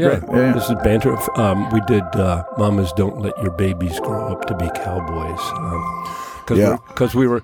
[0.00, 0.20] Yeah.
[0.32, 1.18] Yeah, this is banter.
[1.40, 5.40] Um, we did uh, "Mamas Don't Let Your Babies Grow Up to Be Cowboys"
[6.40, 6.76] because Yeah.
[6.86, 7.42] because we were.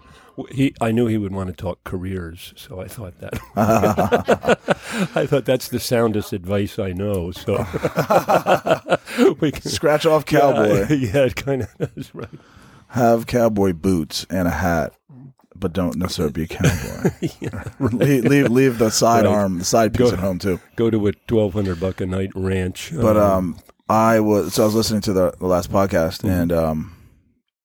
[0.53, 3.35] He, I knew he would want to talk careers, so I thought that.
[5.17, 7.33] I thought that's the soundest advice I know.
[7.33, 7.55] So
[9.41, 10.87] we can Scratch off cowboy.
[10.89, 12.29] Yeah, yeah it kind of is right.
[12.89, 14.93] Have cowboy boots and a hat,
[15.57, 17.11] but don't necessarily be a cowboy.
[17.97, 19.59] leave, leave leave the sidearm, Right.
[19.61, 20.61] the side piece Go- at home too.
[20.77, 22.93] Go to a twelve hundred buck a night ranch.
[22.95, 23.59] But um,
[23.89, 26.97] I was so I was listening to the, the last podcast, and um,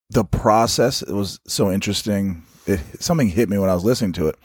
[0.10, 2.44] the process it was so interesting.
[2.68, 4.36] It something hit me when I was listening to it.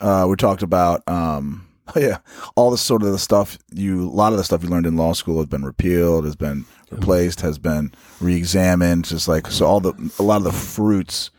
[0.00, 2.18] Uh, we talked about um, yeah,
[2.56, 4.96] all the sort of the stuff you a lot of the stuff you learned in
[4.96, 9.04] law school has been repealed, has been replaced, has been re-examined.
[9.04, 11.30] Just like so, all the a lot of the fruits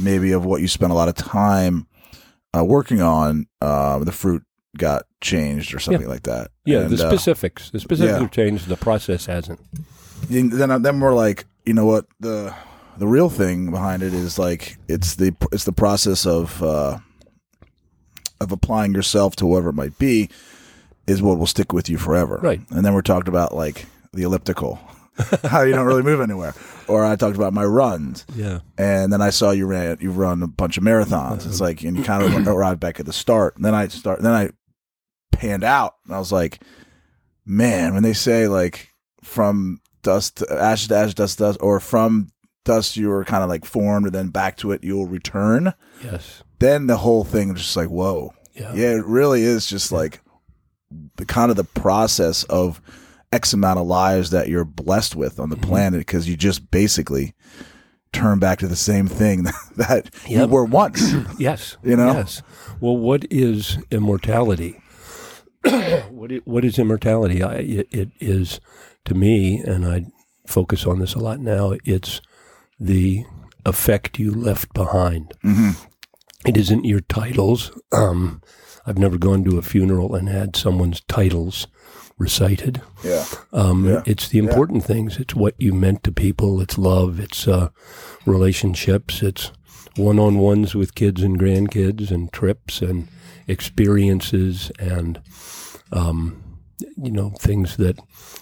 [0.00, 1.86] maybe of what you spent a lot of time
[2.56, 4.42] uh, working on, uh, the fruit
[4.76, 6.50] got changed or something like that.
[6.64, 7.70] yeah, And, the uh, specifics.
[7.70, 8.20] The specifics yeah.
[8.20, 8.68] have changed.
[8.68, 9.60] The process hasn't.
[10.28, 12.54] then then we're like, you know what the
[12.98, 16.98] the real thing behind it is like it's the it's the process of uh,
[18.40, 20.28] of applying yourself to whoever it might be
[21.06, 22.38] is what will stick with you forever.
[22.42, 22.60] Right.
[22.70, 24.78] And then we're talked about like the elliptical,
[25.44, 26.54] how you don't really move anywhere,
[26.88, 28.24] or I talked about my runs.
[28.34, 28.60] Yeah.
[28.78, 31.46] And then I saw you ran you run a bunch of marathons.
[31.46, 33.56] It's like and you kind of arrived back at the start.
[33.56, 34.50] And then I start then I
[35.32, 36.62] panned out and I was like,
[37.44, 41.80] man, when they say like from dust to ash to ash, dust to dust, or
[41.80, 42.28] from
[42.64, 45.72] dust you were kind of like formed and then back to it you'll return.
[46.04, 46.42] Yes.
[46.58, 48.34] Then the whole thing just like, whoa.
[48.52, 48.74] Yeah.
[48.74, 50.20] Yeah, it really is just like
[51.16, 52.80] the kind of the process of
[53.32, 55.68] X amount of lives that you're blessed with on the Mm-hmm.
[55.68, 57.34] planet because you just basically
[58.12, 59.44] turn back to the same thing
[59.76, 61.12] that you were once.
[61.38, 61.76] Yes.
[61.84, 62.12] You know?
[62.12, 62.42] Yes.
[62.80, 64.80] Well, what is immortality?
[66.10, 67.42] What what is immortality?
[67.42, 68.60] I, it, it is,
[69.04, 70.06] to me, and I
[70.46, 72.20] focus on this a lot now, it's
[72.78, 73.24] the
[73.64, 75.32] effect you left behind.
[76.46, 77.72] It isn't your titles.
[77.92, 78.42] Um,
[78.86, 81.66] I've never gone to a funeral and had someone's titles
[82.20, 82.80] recited.
[83.02, 83.24] yeah.
[83.52, 84.02] Um, Yeah.
[84.06, 85.18] It's the important things.
[85.18, 86.60] It's what you meant to people.
[86.60, 87.18] It's love.
[87.18, 87.70] It's uh,
[88.26, 89.22] relationships.
[89.22, 89.50] It's
[89.96, 93.08] one-on-ones with kids and grandkids, and trips and
[93.48, 95.20] experiences, and
[95.92, 96.42] um,
[97.02, 97.98] you know things that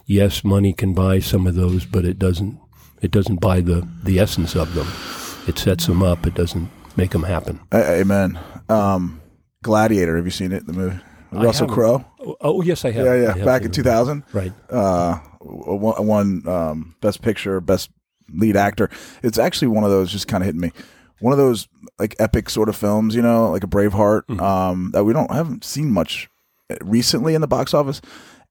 [0.07, 2.59] yes, money can buy some of those, but it doesn't.
[3.01, 4.89] It doesn't buy the the essence of them.
[5.47, 6.27] It sets them up.
[6.27, 7.61] It doesn't make them happen.
[7.73, 8.39] Amen.
[8.69, 9.21] Um,
[9.63, 10.67] Gladiator, have you seen it?
[10.67, 11.01] The movie?
[11.31, 11.69] Russell.
[11.69, 12.05] Crowe?
[12.21, 13.05] Oh, oh, yes, I have.
[13.05, 13.35] Yeah, yeah.
[13.35, 14.25] have Back in 2000.
[14.33, 14.53] Right.
[14.71, 17.91] uh, won, won um, best picture, best
[18.33, 18.91] lead actor.
[19.23, 20.73] It's actually one of those just kind of hitting me.
[21.21, 21.69] One of those
[21.99, 25.65] like epic sort of films, you know, like a Braveheart, um, that we don't haven't
[25.65, 26.29] seen much
[26.83, 28.01] recently in the box office,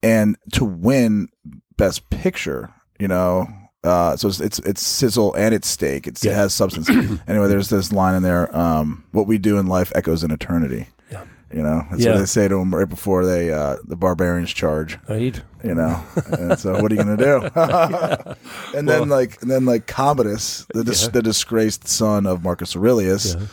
[0.04, 1.30] and to win
[1.78, 3.48] best picture, you know.
[3.84, 6.08] Uh, so it's, it's it's sizzle and it's steak.
[6.08, 6.90] It's, It has substance.
[7.28, 8.54] anyway, there's this line in there.
[8.56, 10.88] Um, what we do in life echoes in eternity.
[11.52, 11.58] Yeah.
[11.58, 12.12] You know, that's Yeah.
[12.14, 15.42] what they say to them right before they uh, the barbarians charge Right.
[15.64, 16.04] you know.
[16.38, 17.50] and so what are you going to do?
[18.78, 21.10] and then like and then like Commodus, the dis- Yeah.
[21.10, 23.46] the disgraced son of Marcus Aurelius, Yeah.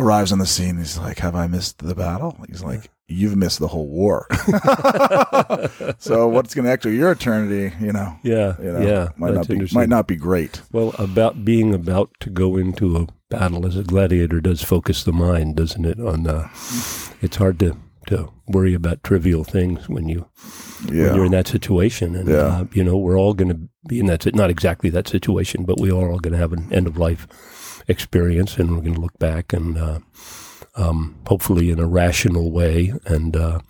[0.00, 0.78] arrives on the scene.
[0.78, 4.26] He's like, "Have I missed the battle?" He's like, "You've missed the whole war."
[5.98, 7.74] so what's going to echo your eternity?
[7.80, 8.16] You know.
[8.22, 8.54] Yeah.
[8.60, 9.08] You know, yeah.
[9.16, 10.62] might that's not be might not be great.
[10.72, 15.12] Well, about being about to go into a battle as a gladiator does focus the
[15.12, 15.98] mind, doesn't it?
[16.00, 16.48] On uh,
[17.22, 17.76] it's hard to
[18.06, 20.26] to worry about trivial things when you
[20.86, 22.36] when you're in that situation, and Yeah.
[22.60, 25.80] uh, you know we're all going to be in that not exactly that situation, but
[25.80, 27.26] we are all going to have an end of life
[27.88, 29.78] experience, and we're going to look back and.
[29.78, 29.98] Uh,
[30.74, 33.60] um, hopefully, in a rational way, and uh,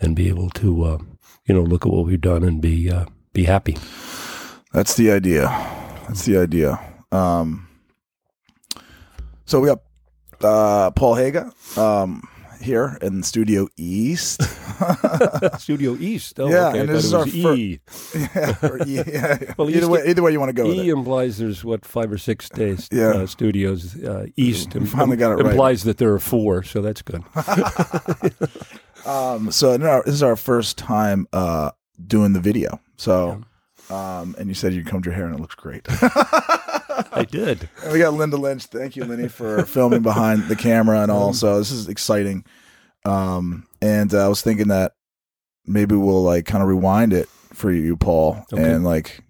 [0.00, 0.98] and be able to, uh,
[1.44, 3.04] you know, look at what we've done and be uh,
[3.34, 3.76] be happy.
[4.72, 5.48] that's the idea.
[6.08, 6.80] That's the idea.
[7.12, 7.65] Um,
[9.46, 9.80] so we got
[10.42, 12.22] uh, Paul Haaga um,
[12.60, 14.42] here in Studio East.
[15.58, 16.38] Studio East.
[16.38, 16.80] Oh, Yeah, okay.
[16.80, 17.80] and this is our E.
[18.14, 19.38] yeah, or E- yeah.
[19.56, 22.12] Well, either way, either way you want to go with E implies there's what five
[22.12, 23.08] or six days Yeah.
[23.08, 24.74] uh, studios uh, east.
[24.74, 25.52] We finally got it right.
[25.52, 27.22] implies that there are four, so that's good.
[29.06, 31.70] Um, so no, this is our first time uh,
[32.06, 32.80] doing the video.
[32.96, 33.42] So,
[33.88, 35.86] um, and you said you combed your hair and it looks great.
[37.12, 37.68] I did.
[37.82, 38.66] And we got Linda Lynch.
[38.66, 41.32] Thank you, Lindy, for filming behind the camera and all.
[41.32, 42.44] So this is exciting.
[43.04, 44.92] Um, and uh, I was thinking that
[45.64, 48.62] maybe we'll like kind of rewind it for you, Paul, Okay.
[48.62, 49.20] and like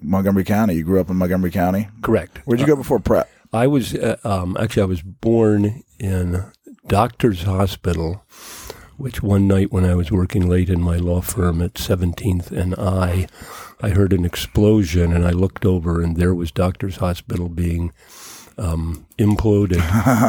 [0.00, 0.74] Montgomery County.
[0.74, 1.88] You grew up in Montgomery County.
[2.02, 2.38] Correct.
[2.44, 3.28] Where'd you go before prep?
[3.52, 6.44] I was uh, um, actually I was born in
[6.86, 8.24] Doctors Hospital,
[8.96, 12.74] which one night when I was working late in my law firm at 17th and
[12.76, 13.26] I,
[13.80, 17.92] I heard an explosion and I looked over and there was Doctor's Hospital being
[18.58, 19.82] um, imploded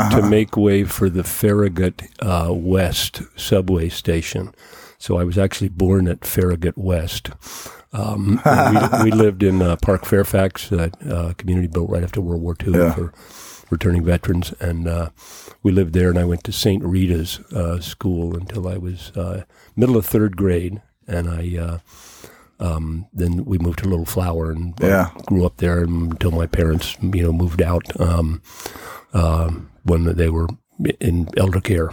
[0.12, 4.54] to make way for the Farragut uh, West subway station.
[5.00, 7.30] So I was actually born at Farragut West.
[7.94, 12.42] Um, we, we, lived in uh, Park Fairfax, a uh, community built right after World
[12.42, 12.94] War II yeah.
[12.94, 13.14] for
[13.70, 15.10] returning veterans, and uh,
[15.64, 16.10] we lived there.
[16.10, 16.84] And I went to St.
[16.84, 19.44] Rita's uh, school until I was uh,
[19.76, 21.80] middle of third grade, and I
[22.60, 25.12] um, then we moved to Little Flower and yeah.
[25.26, 28.42] grew up there until my parents, you know, moved out um,
[29.84, 30.48] when they were
[31.00, 31.92] in elder care.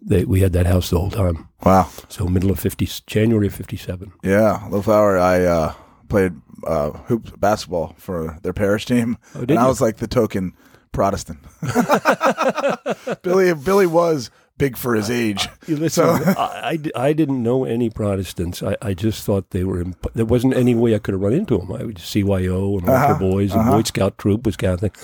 [0.00, 1.48] They, we had that house the whole time.
[1.64, 1.90] Wow.
[2.08, 4.12] So middle of 50, January of 57.
[4.22, 4.62] Yeah.
[4.64, 5.74] Little Flower, I uh,
[6.08, 6.32] played
[6.66, 9.18] uh, hoop basketball for their parish team.
[9.34, 9.56] Oh, and you?
[9.56, 10.54] I was like the token
[10.92, 11.40] Protestant.
[13.22, 15.48] Billy Billy was big for his age.
[15.66, 16.10] You listen, so.
[16.38, 18.62] I, I, I, didn't know any Protestants.
[18.62, 21.32] I, I just thought they were, imp- there wasn't any way I could have run
[21.32, 21.72] into them.
[21.72, 23.72] I was CYO and uh-huh, Boys and uh-huh.
[23.72, 24.96] Boy Scout troop was Catholic.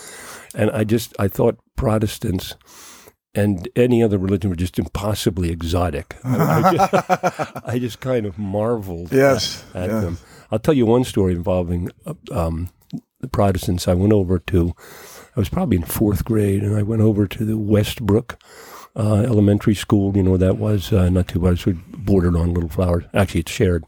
[0.54, 2.54] And I just, I thought Protestants–
[3.34, 6.16] and any other religion were just impossibly exotic.
[6.24, 6.94] I, I, just,
[7.66, 10.04] I just, kind of marveled yes, at, at yes.
[10.04, 10.18] them.
[10.50, 12.70] I'll tell you one story involving uh, um,
[13.20, 13.88] the Protestants.
[13.88, 14.74] I went over to,
[15.36, 18.40] I was probably in fourth grade, and I went over to the Westbrook
[18.96, 20.16] uh, Elementary School.
[20.16, 21.66] You know, that was uh, not too bad.
[21.66, 23.04] It bordered on Little Flower.
[23.14, 23.84] Actually, it's shared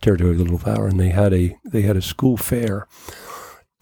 [0.00, 2.86] territory with Little Flower, and they had a they had a school fair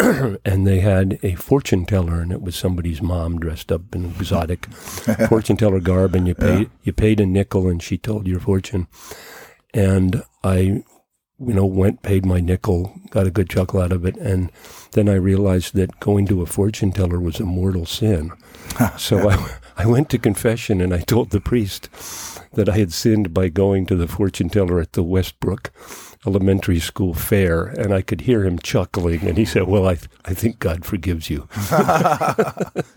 [0.45, 4.67] and they had a fortune teller, and it was somebody's mom dressed up in exotic
[5.29, 6.67] fortune teller garb, and you paid yeah.
[6.83, 8.87] you paid a nickel, and she told your fortune.
[9.75, 10.85] And I,
[11.41, 14.53] you know, went paid my nickel, got a good chuckle out of it, and
[14.93, 18.33] then I realized that going to a fortune teller was a mortal sin.
[18.99, 21.89] so I I went to confession, and I told the priest
[22.53, 25.71] that I had sinned by going to the fortune teller at the Westbrook
[26.27, 29.27] elementary school fair, and I could hear him chuckling.
[29.27, 31.49] And he said, "Well, I th- I think God forgives you."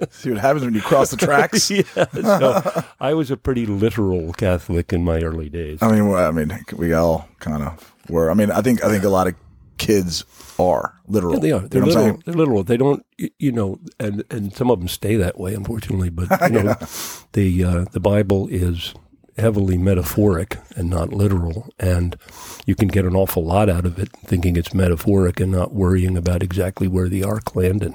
[0.09, 1.69] See what happens when you cross the tracks.
[1.71, 5.81] yeah, so I was a pretty literal Catholic in my early days.
[5.81, 8.29] I mean, I mean, we all kind of were.
[8.29, 9.35] I mean, I think I think a lot of
[9.77, 10.25] kids
[10.59, 11.35] are literal.
[11.35, 11.59] Yeah, they are.
[11.67, 12.21] They're you know literal.
[12.25, 12.63] They're literal.
[12.63, 13.05] They don't,
[13.39, 16.09] you know, and and some of them stay that way, unfortunately.
[16.09, 16.87] But you know, yeah.
[17.33, 18.93] the uh, the Bible is
[19.38, 21.74] heavily metaphoric and not literal.
[21.80, 22.18] And
[22.65, 26.18] you can get an awful lot out of it thinking it's metaphoric and not worrying
[26.18, 27.94] about exactly where the ark landed.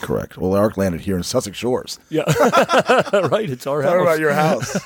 [0.00, 0.36] Correct.
[0.36, 1.98] Well, the ark landed here in Sussex Shores.
[2.10, 2.24] Yeah.
[3.28, 3.48] right.
[3.48, 3.92] It's our house.
[3.92, 4.76] Talk about your house.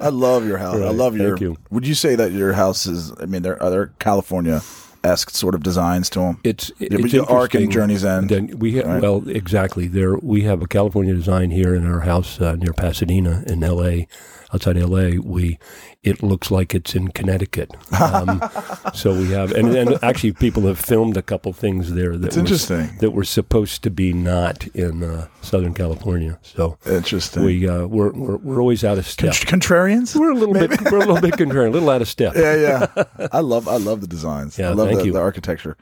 [0.00, 0.76] I love your house.
[0.76, 0.88] Right.
[0.88, 1.36] I love your.
[1.36, 1.58] You.
[1.70, 4.62] Would you say that your house is, I mean, there are there California
[5.04, 6.40] esque sort of designs to them.
[6.44, 8.28] It's it's the Ark and Journey's End.
[8.28, 9.02] Then we ha- right?
[9.02, 13.42] well exactly there we have a California design here in our house uh, near Pasadena
[13.46, 14.06] in L.A
[14.52, 15.58] outside LA, we
[16.02, 17.70] it looks like it's in Connecticut.
[18.00, 18.42] Um,
[18.94, 22.96] so we have, and, and actually, people have filmed a couple things there that interesting
[22.98, 26.38] that were supposed to be not in uh, Southern California.
[26.42, 27.44] So interesting.
[27.44, 29.32] We uh, we're, we're we're always out of step.
[29.32, 30.16] Contrarians.
[30.16, 30.76] We're a little Maybe.
[30.76, 32.34] bit we're a little bit contrarian, a little out of step.
[32.34, 33.28] Yeah, yeah.
[33.32, 34.58] I love I love the designs.
[34.58, 35.76] Yeah, I love the, the, architecture.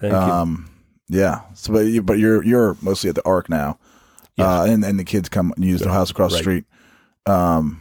[0.00, 0.70] Thank um,
[1.08, 1.20] you.
[1.20, 1.42] Yeah.
[1.54, 3.78] So, but you, but you're you're mostly at the Arc now,
[4.36, 4.46] yes.
[4.46, 6.38] uh, and and the kids come and use the house across right.
[6.38, 6.64] the street.
[7.26, 7.80] Um,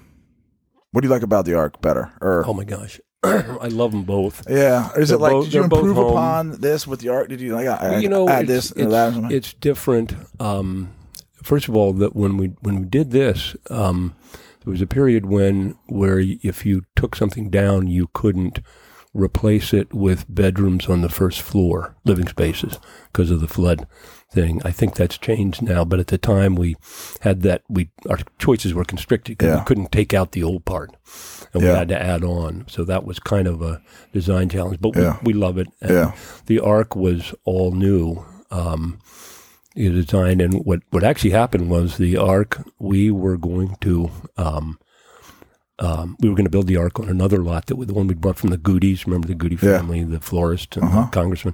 [0.95, 2.09] what do you like about the Ark better?
[2.21, 4.49] Or oh my gosh, I love them both.
[4.49, 7.27] Yeah, is they're it like both, did you improve upon this with the Ark?
[7.27, 9.27] Did you like I, you know add it's, this it's, that?
[9.29, 10.15] It's different.
[10.39, 10.93] Um,
[11.43, 14.15] first of all, that when we when we did this, um,
[14.63, 18.61] there was a period when where if you took something down, you couldn't
[19.13, 22.79] replace it with bedrooms on the first floor, living spaces,
[23.11, 23.85] because of the flood
[24.31, 24.61] thing.
[24.65, 26.75] I think that's changed now, but at the time we
[27.21, 27.63] had that.
[27.69, 29.59] We our choices were constricted because Yeah.
[29.59, 30.91] we couldn't take out the old part,
[31.53, 32.65] and we had to add on.
[32.67, 33.81] So that was kind of a
[34.13, 35.17] design challenge, but Yeah.
[35.23, 35.67] we, we love it.
[35.81, 36.11] And Yeah.
[36.47, 38.25] the arc was all new.
[38.51, 38.99] Um,
[39.75, 44.09] you designed, and what what actually happened was the arc We were going to.
[44.37, 44.79] Um,
[45.79, 48.07] um, we were going to build the Ark on another lot that was the one
[48.07, 49.05] we brought from the Goody's.
[49.05, 49.77] Remember the Goody Yeah.
[49.79, 51.01] family, the florist and Uh-huh.
[51.01, 51.53] the congressman.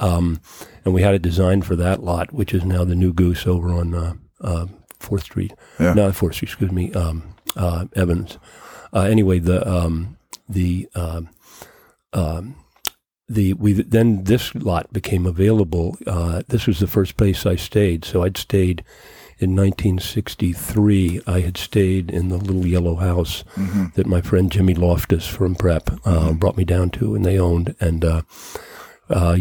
[0.00, 0.40] Um,
[0.84, 3.68] and we had it designed for that lot, which is now the new Goose over
[3.72, 4.66] on uh, uh,
[4.98, 5.52] Fourth Street.
[5.78, 5.92] Yeah.
[5.94, 8.38] Not Fourth Street, excuse me, um, uh, Evans.
[8.92, 10.16] Uh, anyway, the um,
[10.48, 11.28] the um,
[12.12, 12.54] um,
[13.28, 15.96] the we then this lot became available.
[16.06, 18.82] Uh, this was the first place I stayed, so I'd stayed
[19.38, 21.20] in 1963.
[21.26, 23.86] I had stayed in the little yellow house Mm-hmm.
[23.94, 27.74] that my friend Jimmy Loftus from Prep uh, brought me down to, and they owned.
[27.80, 28.22] And uh,
[29.08, 29.36] uh,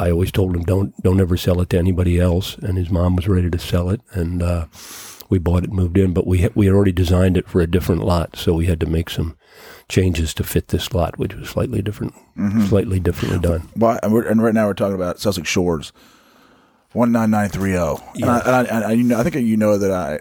[0.00, 2.56] I always told him don't don't ever sell it to anybody else.
[2.56, 4.66] And his mom was ready to sell it, and uh,
[5.28, 7.60] we bought it, and moved in, but we had, we had already designed it for
[7.60, 9.36] a different lot, so we had to make some
[9.88, 12.64] changes to fit this lot, which was slightly different, Mm-hmm.
[12.66, 13.68] slightly differently done.
[13.76, 15.92] Well, and, we're, and right now we're talking about Sussex Shores,
[16.92, 18.02] one nine nine three zero.
[18.14, 20.20] And, I, and, I, and I, you know, I think you know that I,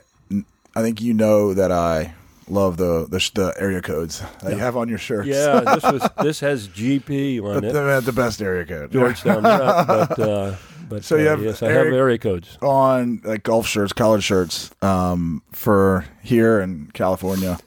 [0.75, 2.13] I think you know that I
[2.49, 5.27] love the the, the area codes that you have on your shirts.
[5.27, 8.91] Yeah, this was this has GP on it, the, the best area code.
[8.91, 10.55] Georgetown, but uh,
[10.89, 12.57] but So you uh, have yes, I have area codes.
[12.61, 17.59] on like golf shirts, college shirts, um, for here in California.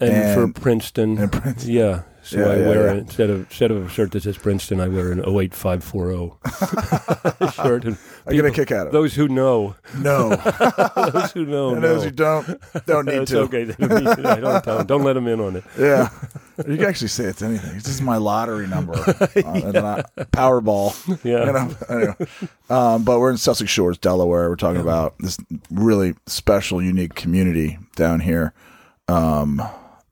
[0.00, 1.72] And, And- for Princeton, and Princeton.
[1.72, 2.02] yeah.
[2.28, 2.92] So Yeah, I yeah, wear yeah.
[3.00, 7.84] instead of instead of a shirt that says Princeton, I wear an 08540 shirt.
[7.84, 8.92] And I get a kick out of it.
[8.92, 10.36] Those who know, No,
[11.12, 12.46] those who know, and those who don't
[12.86, 13.40] don't need to.
[13.40, 13.64] okay.
[13.64, 14.22] Don't, need to.
[14.28, 14.86] I don't, tell them.
[14.86, 15.64] don't let them in on it.
[15.78, 16.10] Yeah,
[16.66, 17.72] you can actually say it's anything.
[17.74, 20.94] This is my lottery number, uh, and then I- Powerball.
[21.24, 21.46] Yeah.
[21.46, 22.14] You know, anyway.
[22.68, 24.50] um, but we're in Sussex Shores, Delaware.
[24.50, 25.38] We're talking about this
[25.70, 28.52] really special, unique community down here.
[29.08, 29.62] Um,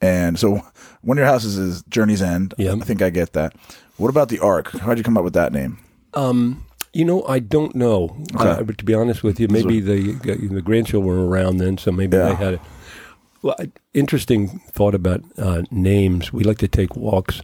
[0.01, 0.61] and so
[1.03, 2.55] one of your houses is Journey's End.
[2.59, 2.73] Yeah.
[2.75, 3.55] I think I get that.
[3.97, 4.71] What about the Ark?
[4.73, 5.79] How'd you come up with that name?
[6.15, 8.17] Um, you know, I don't know.
[8.35, 8.49] Okay.
[8.49, 11.93] Uh, but to be honest with you, maybe the the grandchildren were around then, so
[11.93, 12.29] maybe Yeah.
[12.29, 12.61] they had it.
[13.43, 13.57] Well,
[13.95, 16.33] interesting thought about uh, names.
[16.33, 17.41] We like to take walks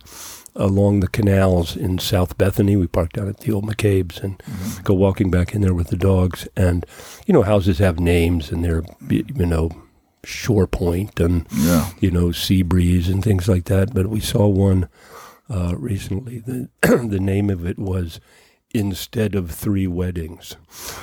[0.57, 2.77] along the canals in South Bethany.
[2.77, 4.83] We park down at the old McCabe's and Mm-hmm.
[4.83, 6.49] go walking back in there with the dogs.
[6.57, 6.85] And
[7.27, 9.71] you know, houses have names, and they're you know
[10.25, 11.91] Shore Point and Yeah.
[12.01, 13.93] you know, sea breeze and things like that.
[13.95, 14.89] But we saw one
[15.51, 16.39] uh, recently.
[16.39, 18.21] The the name of it was
[18.75, 20.57] instead of three weddings.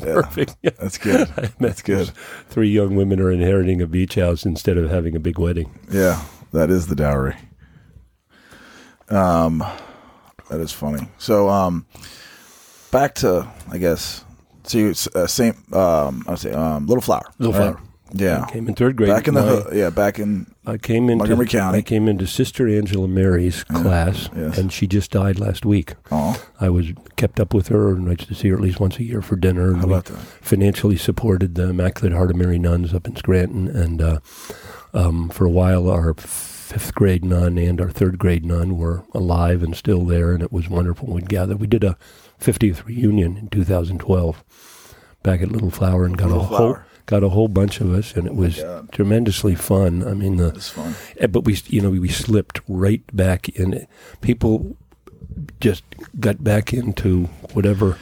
[0.00, 0.56] perfect.
[0.62, 0.70] Yeah.
[0.78, 1.28] That's good.
[1.60, 2.08] That's good.
[2.48, 5.78] Three young women are inheriting a beach house instead of having a big wedding.
[5.90, 7.36] Yeah, that is the dowry.
[9.08, 9.64] Um,
[10.50, 11.08] that is funny.
[11.18, 11.86] So, um,
[12.90, 14.24] back to I guess.
[14.68, 15.54] So you uh, same.
[15.72, 17.24] Um, I say um, Little Flower.
[17.38, 17.74] Little right?
[17.74, 17.82] Flower.
[18.12, 18.44] Yeah.
[18.46, 19.10] I came in third grade.
[19.10, 19.76] Back in the My- hood.
[19.76, 20.54] Yeah, back in.
[20.64, 21.78] I came into Montgomery County.
[21.78, 24.58] I came into Sister Angela Mary's class, yes.
[24.58, 25.94] and she just died last week.
[26.10, 28.80] Oh, I was kept up with her, and I used to see her at least
[28.80, 29.68] once a year for dinner.
[29.70, 30.18] and how about that?
[30.18, 34.20] financially supported the Immaculate Heart of Mary nuns up in Scranton, and uh,
[34.92, 39.62] um, for a while, our fifth grade nun and our third grade nun were alive
[39.62, 41.08] and still there, and it was wonderful.
[41.08, 41.56] We'd gather.
[41.56, 41.96] We did a
[42.40, 44.44] 50th reunion in 2012
[45.22, 48.14] back at Little Flower, and got Little a whole got a whole bunch of us,
[48.14, 50.06] and it was tremendously fun.
[50.06, 50.94] I mean, the fun.
[51.16, 53.88] Eh, but we you know we slipped right back in it.
[54.20, 54.76] people
[55.60, 55.84] just
[56.18, 57.96] got back into whatever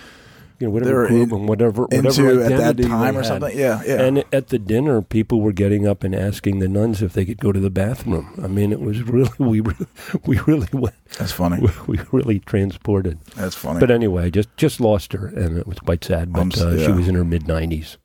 [0.58, 3.26] you know whatever group in- and whatever whatever Into at that identity time or had.
[3.26, 3.58] something.
[3.58, 4.02] Yeah, yeah.
[4.02, 7.38] and at the dinner people were getting up and asking the nuns if they could
[7.38, 9.86] go to the bathroom i mean it was really we really,
[10.25, 11.66] we really went That's funny.
[11.86, 13.80] we really transported That's funny.
[13.80, 17.08] but anyway just just lost her and it was quite sad but uh, she was
[17.08, 17.96] in her mid 90s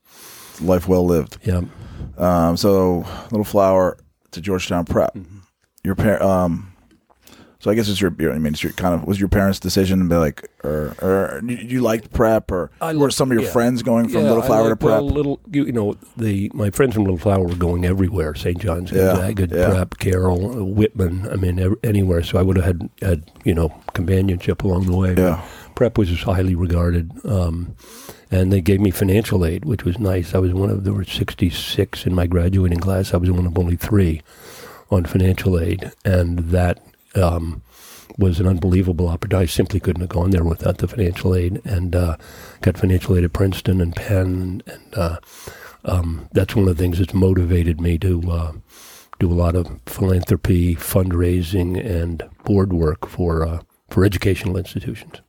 [0.62, 1.38] Life well lived.
[1.44, 1.62] yeah
[2.18, 3.98] Um, so Little Flower
[4.32, 5.16] to Georgetown Prep.
[5.16, 5.38] Mm-hmm.
[5.84, 6.22] Your parent.
[6.22, 6.71] Um,
[7.62, 8.12] so I guess it's your.
[8.34, 11.42] I mean, it's your kind of was your parents' decision to be like, or or
[11.46, 13.52] you, you liked prep, or I were some of your yeah.
[13.52, 14.90] friends going from Yeah, Little Flower to prep?
[14.90, 18.34] Well, little, you, you know, the my friends from Little Flower were going everywhere.
[18.34, 18.58] St.
[18.58, 19.70] John's, Yeah, Gonzaga, yeah.
[19.70, 21.30] Prep, Carroll, Whitman.
[21.32, 22.24] I mean, ev- anywhere.
[22.24, 25.14] So I would have had had you know companionship along the way.
[25.16, 27.76] yeah, Prep was highly regarded, um,
[28.32, 30.34] and they gave me financial aid, which was nice.
[30.34, 33.14] I was one of there were sixty six in my graduating class.
[33.14, 34.24] I was one of only three
[34.90, 36.82] on financial aid, and that.
[37.16, 37.64] Um,
[38.18, 39.44] was an unbelievable opportunity.
[39.44, 42.18] I simply couldn't have gone there without the financial aid, and uh,
[42.62, 45.18] got financial aid at Princeton and Penn, and uh,
[45.86, 48.52] um, that's one of the things that's motivated me to uh,
[49.20, 55.22] do a lot of philanthropy, fundraising, and board work for uh, for educational institutions.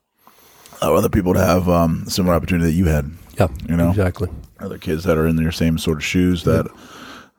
[0.81, 3.11] Uh, other people to have um, similar opportunity that you had.
[3.39, 3.91] Yeah, You know?
[3.91, 4.29] exactly.
[4.59, 6.69] Other kids that are in your same sort of shoes that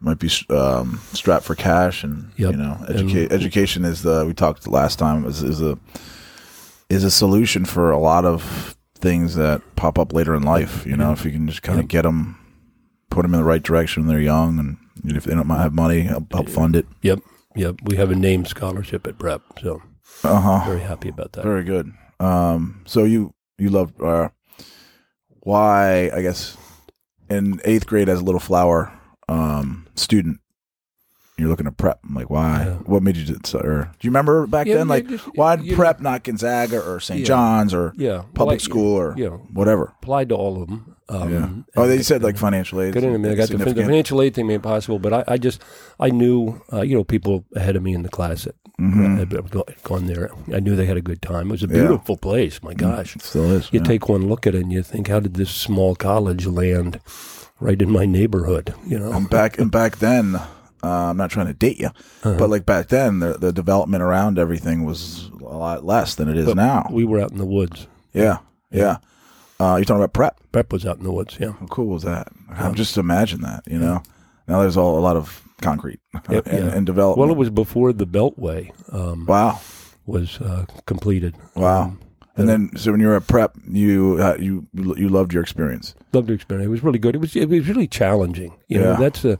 [0.04, 2.52] might be um, strapped for cash, and Yep.
[2.52, 5.78] you know, educa- education is the we talked last time is, is a
[6.90, 10.86] is a solution for a lot of things that pop up later in life.
[10.86, 12.38] You know, if you can just kind of get them,
[13.10, 14.78] put them in the right direction when they're young, and
[15.18, 16.86] if they don't have money, help, help fund it.
[17.02, 17.20] Yep,
[17.56, 17.76] yep.
[17.84, 19.82] We have a named scholarship at Prep, so
[20.24, 20.64] Uh huh.
[20.66, 21.44] very happy about that.
[21.44, 21.92] Very good.
[22.20, 24.30] Um, so you you love uh,
[25.42, 26.58] why I guess
[27.30, 28.92] in eighth grade as a little flower
[29.30, 30.40] um, student,
[31.38, 32.00] You're looking to prep.
[32.08, 32.64] I'm like, why?
[32.66, 32.74] Yeah.
[32.86, 33.58] What made you do so?
[33.60, 34.88] Or do you remember back Yeah, then?
[34.88, 37.26] Like, just- why prep not Gonzaga or St.
[37.26, 39.30] John's or Yeah, public I- school or yeah.
[39.52, 39.94] whatever?
[40.02, 40.96] applied to all of them.
[41.10, 41.50] Um, Yeah.
[41.76, 42.96] Oh, they said like financial aid.
[42.96, 43.32] In a minute.
[43.34, 43.86] I got the, fin- the significant.
[43.88, 45.62] financial aid thing made it possible, but I, I just
[46.00, 49.18] I knew uh, you know people ahead of me in the class that Mhm.
[49.20, 50.30] had gone there.
[50.54, 51.48] I knew they had a good time.
[51.50, 52.62] It was a beautiful place.
[52.64, 53.70] My gosh, It still is.
[53.74, 57.00] you take one look at it and you think, how did this small college land
[57.60, 58.74] right in my neighborhood?
[58.86, 60.48] You know, and back and back then, uh,
[60.84, 61.88] I'm not trying to date you,
[62.24, 62.36] Uh-huh.
[62.38, 66.38] but like back then, the, the development around everything was a lot less than it
[66.38, 66.88] is But now.
[66.92, 67.88] we were out in the woods.
[68.14, 68.38] yeah,
[68.72, 68.98] yeah.
[69.60, 70.40] Uh, you're talking about prep.
[70.52, 71.38] Prep was out in the woods.
[71.40, 72.28] Yeah, How cool was that?
[72.50, 73.64] I'm just imagine that.
[73.66, 74.04] You know,
[74.48, 76.76] now there's all a lot of concrete Yeah, and, yeah.
[76.76, 77.20] and development.
[77.20, 79.62] well, it was before the Beltway um, wow,
[80.06, 81.36] was uh, completed.
[81.56, 81.84] wow.
[81.84, 82.00] Um,
[82.36, 85.94] and then, so when you were at prep, you uh, you you loved your experience.
[86.14, 86.66] loved the experience.
[86.68, 87.16] It was really good.
[87.16, 88.54] It was it was really challenging.
[88.68, 89.00] You know, Yeah.
[89.00, 89.40] that's the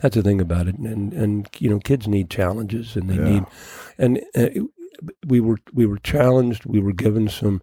[0.00, 0.76] that's the thing about it.
[0.78, 3.28] And and you know, kids need challenges, and they Yeah.
[3.30, 3.44] need
[3.98, 4.48] and uh,
[5.26, 6.64] we were we were challenged.
[6.66, 7.60] We were given some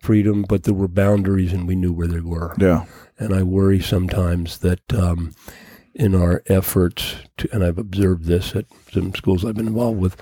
[0.00, 2.54] freedom, but there were boundaries, and we knew where they were.
[2.58, 2.84] Yeah,
[3.18, 5.34] And I worry sometimes that um,
[5.94, 10.16] in our efforts to, and I've observed this at some schools I've been involved with,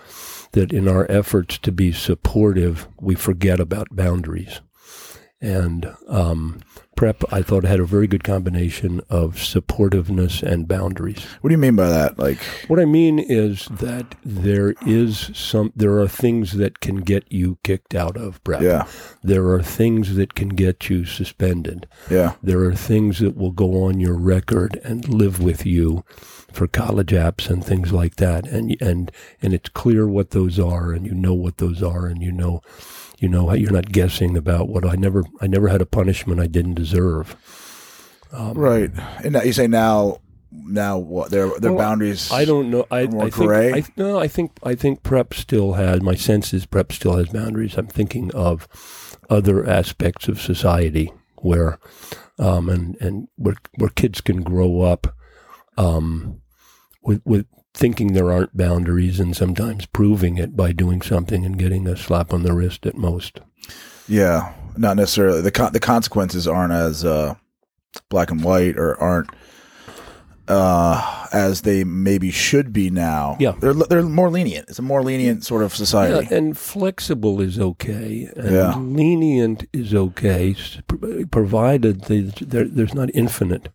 [0.59, 4.61] that in our efforts to be supportive, we forget about boundaries.
[5.41, 6.63] And um,
[6.99, 11.23] prep, I thought, had a very good combination of supportiveness and boundaries.
[11.41, 12.19] what do you mean by that?
[12.19, 17.31] Like, What I mean is that there is some, there are things that can get
[17.31, 18.63] you kicked out of prep.
[18.63, 18.89] yeah,
[19.23, 21.87] There are things that can get you suspended.
[22.11, 26.03] yeah, There are things that will go on your record and live with you
[26.53, 28.49] for college apps and things like that.
[28.49, 32.23] And and and it's clear what those are, and you know what those are, and
[32.23, 32.61] you know,
[33.19, 36.47] you know you're not guessing about what I never I never had a punishment I
[36.47, 37.37] didn't deserve.
[38.33, 38.91] Um, right.
[39.25, 40.21] And now you say now,
[40.51, 41.31] now what?
[41.31, 42.31] Their their Well, boundaries.
[42.31, 42.87] I don't know.
[42.91, 43.53] I, More I think?
[43.53, 44.19] I, no.
[44.19, 46.01] I think I think prep still has.
[46.01, 47.77] My sense is prep still has boundaries.
[47.77, 48.69] I'm thinking of
[49.31, 51.79] other aspects of society where,
[52.39, 55.15] um, and and where where kids can grow up,
[55.77, 56.41] um,
[57.03, 57.47] with with
[57.79, 62.33] thinking there aren't boundaries and sometimes proving it by doing something and getting a slap
[62.33, 63.41] on the wrist at most.
[64.09, 65.43] Yeah, not necessarily.
[65.43, 67.35] the con- The consequences aren't as uh,
[68.09, 69.31] black and white, or aren't
[70.49, 73.37] uh, as they maybe should be now.
[73.39, 73.53] Yeah.
[73.61, 74.69] they're they're more lenient.
[74.71, 76.27] It's a more lenient sort of society.
[76.31, 78.75] Yeah, and flexible is okay, and Yeah.
[78.77, 80.57] lenient is okay,
[81.31, 83.69] provided they, there's not infinite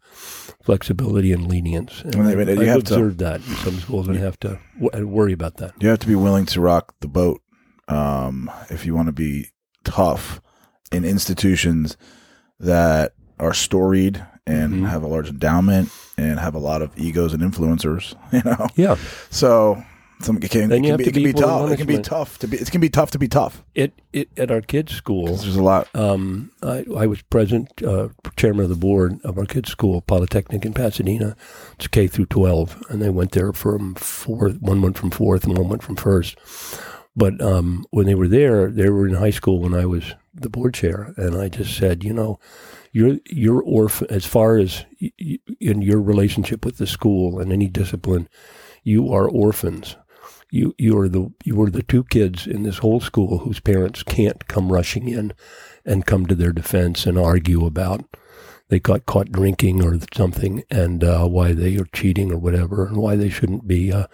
[0.63, 2.01] flexibility and lenience.
[2.03, 4.39] And I mean, you I've have to- observed that in some schools, and I have
[4.41, 5.73] to w- I worry about that.
[5.79, 7.41] You have to be willing to rock the boat
[7.87, 9.47] um, if you want to be
[9.83, 10.41] tough
[10.91, 11.97] in institutions
[12.59, 14.89] that are storied and Mhm.
[14.89, 18.15] have a large endowment and have a lot of egos and influencers.
[18.31, 18.95] You know, Yeah,
[19.29, 19.83] so
[20.19, 21.71] some it can, Then it you can have be, to it can be tough.
[21.71, 22.57] It can be tough to be.
[22.57, 23.63] It can be tough to be tough.
[23.75, 25.25] it, it at our kids' school.
[25.25, 25.93] There's a lot.
[25.95, 30.65] Um, I, I was president, uh, chairman of the board of our kids' school, Polytechnic
[30.65, 31.35] in Pasadena.
[31.73, 34.61] It's K through 12, and they went there from fourth.
[34.61, 36.37] One went from fourth, and one went from first.
[37.15, 40.49] But um, when they were there, they were in high school when I was the
[40.49, 42.39] board chair, and I just said, you know,
[42.91, 47.51] you're you're orphan as far as y- y- in your relationship with the school and
[47.51, 48.27] any discipline,
[48.83, 49.95] you are orphans.
[50.53, 54.03] You you are the you are the two kids in this whole school whose parents
[54.03, 55.33] can't come rushing in
[55.83, 58.05] and come to their defense and argue about
[58.69, 62.97] they got caught drinking or something and uh, why they are cheating or whatever and
[62.97, 64.07] why they shouldn't be uh,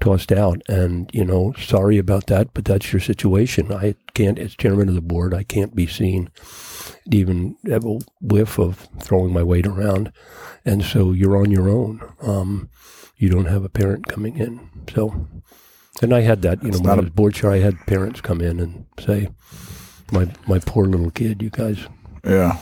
[0.00, 0.60] tossed out.
[0.68, 3.72] And, you know, sorry about that, but that's your situation.
[3.72, 6.30] I can't, as chairman of the board, I can't be seen
[7.10, 10.12] even have a whiff of throwing my weight around.
[10.64, 12.02] And so you're on your own.
[12.20, 12.70] Um,
[13.16, 14.68] you don't have a parent coming in.
[14.92, 15.28] So,
[16.02, 17.78] and I had that, you know, It's not I a- was board chair, I had
[17.86, 19.28] parents come in and say,
[20.10, 21.78] my, my poor little kid, you guys
[22.24, 22.58] Yeah.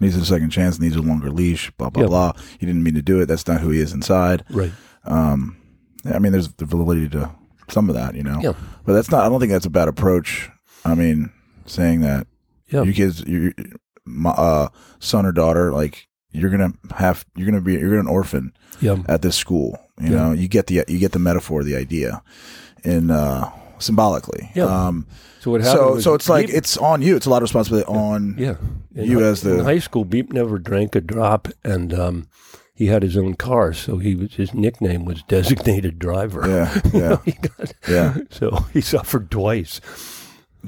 [0.00, 0.78] Needs a second chance.
[0.78, 1.70] Needs a longer leash.
[1.72, 2.08] Blah blah Yeah.
[2.08, 2.32] blah.
[2.60, 3.26] He didn't mean to do it.
[3.26, 4.44] That's not who he is inside.
[4.50, 4.70] Right.
[5.04, 5.56] Um,
[6.04, 7.30] I mean, there's the validity to
[7.68, 8.38] some of that, you know.
[8.40, 8.52] Yeah.
[8.84, 9.24] But that's not.
[9.24, 10.50] I don't think that's a bad approach.
[10.84, 11.30] I mean,
[11.66, 12.26] saying that
[12.68, 12.82] Yeah.
[12.82, 13.52] you kids, your
[14.04, 14.68] my, uh,
[15.00, 18.98] son or daughter, like you're gonna have, you're gonna be, you're gonna an orphan Yeah.
[19.08, 19.78] at this school.
[20.00, 20.16] You Yeah.
[20.16, 22.22] know, you get the you get the metaphor, the idea,
[22.84, 24.50] and uh, symbolically.
[24.54, 24.64] Yeah.
[24.66, 25.06] Um,
[25.40, 27.16] So what happened so so it's like Beep- it's on you.
[27.16, 28.34] It's a lot of responsibility on.
[28.38, 28.56] yeah.
[28.94, 32.26] In you as the- in high school, Beep never drank a drop, and um,
[32.74, 36.42] he had his own car, so he was his nickname was designated driver.
[36.46, 36.80] Yeah.
[36.92, 37.16] Yeah.
[37.24, 38.14] He got- Yeah.
[38.30, 39.80] So he suffered twice.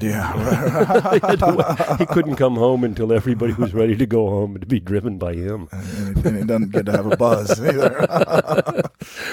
[0.01, 5.17] Yeah, he couldn't come home until everybody was ready to go home to be driven
[5.17, 5.67] by him.
[5.71, 7.89] and, he, and he doesn't get to have a buzz either.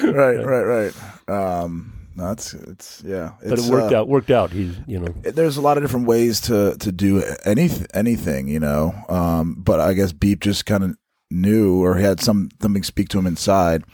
[0.04, 1.28] right, right, right.
[1.28, 3.32] Um, no, it's it's yeah.
[3.46, 4.08] But it worked uh, out.
[4.08, 4.50] Worked out.
[4.50, 5.14] He's you know.
[5.22, 8.94] there's a lot of different ways to to do any anything, you know.
[9.08, 10.96] Um, but I guess Beep just kind of
[11.30, 13.84] knew or he had some something speak to him inside.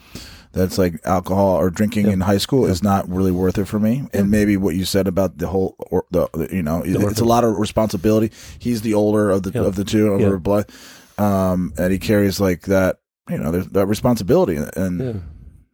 [0.55, 4.07] That's like alcohol or drinking in high school is not really worth it for me.
[4.13, 7.25] And maybe what you said about the whole, or the, the you know, it's a
[7.25, 8.31] lot of responsibility.
[8.57, 10.69] He's the older of the of the two over blood,
[11.17, 15.13] um, and he carries like that, you know, there's that responsibility, and, Yeah.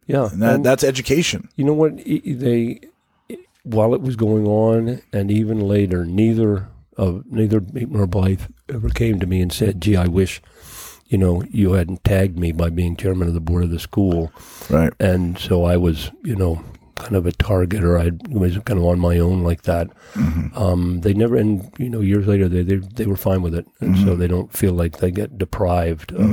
[0.06, 0.32] Yeah.
[0.32, 1.48] and that, And- that's education.
[1.56, 1.96] You know what?
[2.04, 2.80] They,
[3.62, 6.66] while it was going on, and even later, neither
[6.96, 10.42] of neither Beaton nor Blythe ever came to me and said, "Gee, I wish,
[11.12, 14.32] you know, you hadn't tagged me by being chairman of the board of the school."
[14.70, 14.92] Right.
[14.98, 16.64] And so I was, you know,
[16.96, 19.88] kind of a target, or I was kind of on my own like that.
[20.14, 20.56] Mm-hmm.
[20.56, 23.66] Um, they never, and you know, years later, they they, they were fine with it,
[23.80, 24.04] and Mm-hmm.
[24.06, 26.28] so they don't feel like they get deprived of.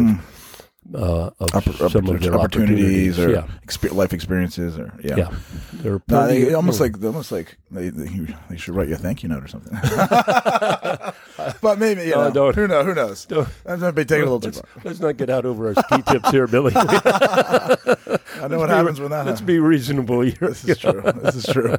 [0.93, 5.15] Uh, of Oppor- some of their opportunities, or yeah, expe- life experiences, or yeah.
[5.17, 5.35] yeah,
[5.73, 8.07] they're No, they, almost like almost like they, they,
[8.49, 9.71] they should write you a thank you note or something.
[11.61, 12.85] but maybe you No, know, who knows?
[12.85, 13.25] Who knows?
[13.25, 13.47] Don't.
[13.65, 14.81] That might be taking a little too Let's, far.
[14.83, 16.73] let's not get out over our ski tips here, Billy.
[16.75, 19.41] I know what happens when that let's happens.
[19.41, 20.37] be reasonable here.
[20.39, 21.01] This is true.
[21.21, 21.77] This is true.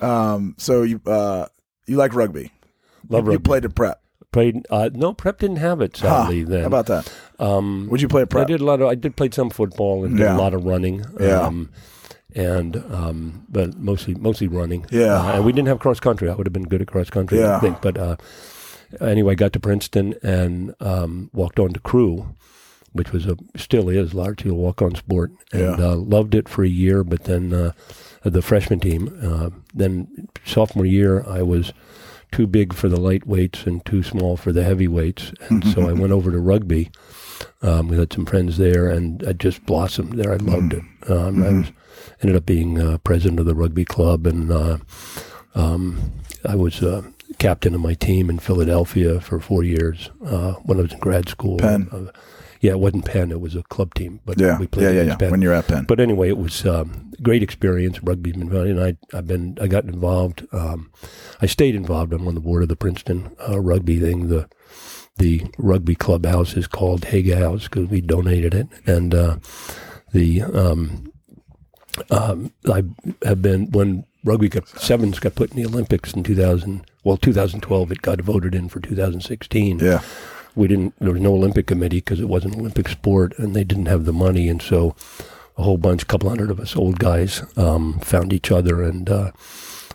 [0.00, 1.46] Um, so you uh,
[1.86, 2.52] you like rugby?
[3.08, 3.42] Love You rugby.
[3.42, 4.00] played at prep.
[4.32, 4.66] Played.
[4.68, 5.96] Uh, no, prep didn't have it.
[5.98, 6.24] Huh.
[6.24, 6.62] Sadly, then.
[6.62, 7.12] How about that?
[7.44, 8.88] Um, Would you play at I did a lot of.
[8.88, 10.36] I did play some football and did Yeah.
[10.36, 11.04] a lot of running.
[11.20, 11.40] Yeah.
[11.42, 11.70] Um,
[12.34, 14.86] and um, but mostly mostly running.
[14.90, 15.20] Yeah.
[15.20, 16.28] Uh, and we didn't have cross country.
[16.28, 17.56] I would have been good at cross country, Yeah.
[17.56, 17.80] I think.
[17.80, 18.16] But uh,
[19.00, 22.34] anyway, got to Princeton and um, walked on to crew,
[22.92, 25.86] which was a still is largely a walk on sport, and Yeah.
[25.90, 27.04] uh, loved it for a year.
[27.04, 27.72] But then uh,
[28.24, 31.72] the freshman team, uh, then sophomore year, I was
[32.32, 36.12] too big for the lightweights and too small for the heavyweights, and so I went
[36.12, 36.90] over to rugby.
[37.64, 40.32] Um, we had some friends there, and I just blossomed there.
[40.32, 40.82] I loved it.
[41.10, 41.72] Um, I was
[42.22, 44.78] ended up being uh, president of the rugby club, and uh,
[45.54, 46.12] um,
[46.46, 47.02] I was uh,
[47.38, 51.28] captain of my team in Philadelphia for four years uh, when I was in grad
[51.28, 51.56] school.
[51.58, 51.88] Penn.
[51.90, 52.10] Uh,
[52.60, 54.20] yeah, it wasn't Penn; it was a club team.
[54.24, 55.16] But Yeah, we played yeah, yeah, yeah.
[55.16, 55.30] Penn.
[55.30, 58.02] When you're at Penn, But anyway, it was um, a great experience.
[58.02, 60.46] Rugby's been fun, and I I've been I got involved.
[60.52, 60.90] Um,
[61.42, 62.12] I stayed involved.
[62.12, 64.28] I'm on the board of the Princeton uh, rugby thing.
[64.28, 64.48] The
[65.16, 69.36] the rugby clubhouse is called Haaga House because we donated it, and uh,
[70.12, 71.12] the um,
[72.10, 72.84] um, I
[73.22, 76.84] have been when rugby got sevens got put in the Olympics in 2000.
[77.04, 80.00] Well, 2012 it got voted in for 2016 yeah,
[80.54, 83.64] we didn't there was no olympic committee because it wasn't an olympic sport and they
[83.64, 84.48] didn't have the money.
[84.48, 84.94] And so
[85.56, 88.82] a whole bunch a couple hundred of us old guys um, found each other.
[88.82, 89.32] And uh,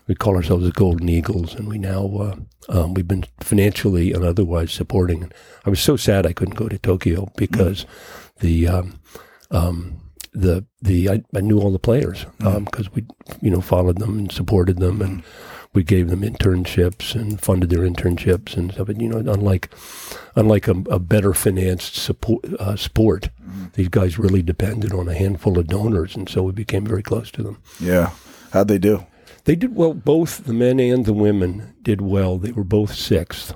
[0.09, 2.35] we call ourselves the golden eagles and we now uh,
[2.67, 5.31] um, we've been financially and otherwise supporting
[5.65, 7.85] i was so sad i couldn't go to tokyo because
[8.39, 8.99] the um,
[9.51, 10.01] um,
[10.33, 13.05] the the I, I knew all the players because we
[13.41, 15.23] you know followed them and supported them and
[15.73, 18.89] we gave them internships and funded their internships and stuff.
[18.89, 19.69] And you know, unlike
[20.35, 23.29] unlike a, a better financed support, uh, sport,
[23.73, 27.29] these guys really depended on a handful of donors, and so we became very close
[27.31, 27.61] to them.
[27.79, 28.11] yeah.
[28.51, 29.05] How'd they do?
[29.49, 29.95] They did well.
[29.95, 32.37] Both the men and the women did well.
[32.37, 33.55] They were both sixth,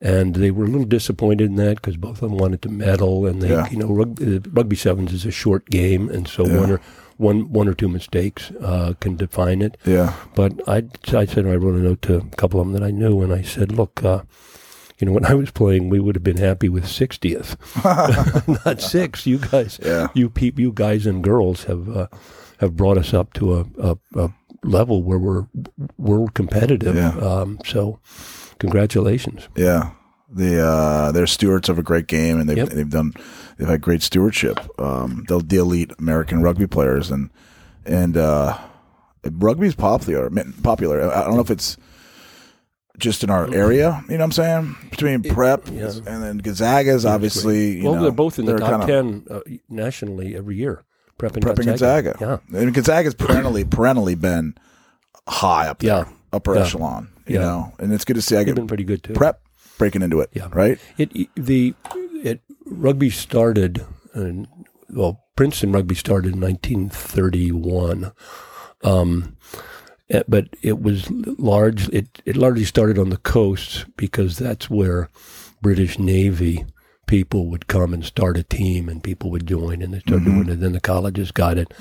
[0.00, 3.26] and they were a little disappointed in that because both of them wanted to medal.
[3.26, 3.68] And they, Yeah.
[3.70, 6.60] you know, rugby, uh, rugby sevens is a short game, and so Yeah.
[6.60, 6.80] one or
[7.18, 9.76] one one or two mistakes uh, can define it.
[9.84, 12.82] Yeah, But I, I said I wrote a note to a couple of them that
[12.82, 14.22] I knew, and I said, look, uh,
[14.98, 17.56] you know, when I was playing, we would have been happy with 60th,
[18.64, 19.26] not six.
[19.26, 20.08] You guys, Yeah.
[20.14, 22.06] you peop, you guys and girls have uh,
[22.58, 24.30] have brought us up to a, a, a
[24.62, 25.46] level where we're
[25.98, 26.94] world competitive.
[26.96, 27.16] Yeah.
[27.18, 28.00] Um, so,
[28.58, 29.48] congratulations.
[29.56, 29.92] yeah.
[30.32, 32.68] The uh, they're stewards of a great game, and they've Yep.
[32.68, 33.14] they've done
[33.58, 34.60] they've had great stewardship.
[34.78, 37.30] Um, the, the elite American rugby players, and
[37.84, 38.56] and uh,
[39.24, 40.30] rugby's popular.
[40.30, 41.02] I Popular.
[41.12, 41.76] I don't know if it's
[42.96, 44.04] just in our area.
[44.08, 44.76] You know what I'm saying?
[44.90, 45.90] Between prep yeah.
[46.06, 47.78] and then Gonzaga's obviously.
[47.78, 50.84] You well, know, they're both in the top kinda- 10 uh, nationally every year.
[51.20, 52.14] Prep and Prepping Gonzaga.
[52.18, 52.40] Gonzaga.
[52.52, 52.60] Yeah.
[52.60, 54.54] And Gonzaga's perennially perennially been
[55.28, 56.04] high up there, Yeah.
[56.32, 56.62] upper Yeah.
[56.62, 57.08] echelon.
[57.26, 57.40] You Yeah.
[57.42, 58.36] know, and it's good to see.
[58.36, 59.12] I get been pretty good too.
[59.12, 59.40] prep
[59.78, 60.30] breaking into it.
[60.32, 60.48] Yeah.
[60.52, 60.78] Right.
[60.98, 61.74] It the
[62.24, 64.46] it rugby started in,
[64.90, 68.12] well Princeton rugby started in 1931,
[68.82, 69.36] um,
[70.10, 71.88] eh, but it was large.
[71.90, 75.08] It it largely started on the coast because that's where
[75.62, 76.64] British Navy
[77.10, 80.48] people would come and start a team, and people would join, and they started doing
[80.48, 80.60] it.
[80.60, 81.72] Then the colleges got it,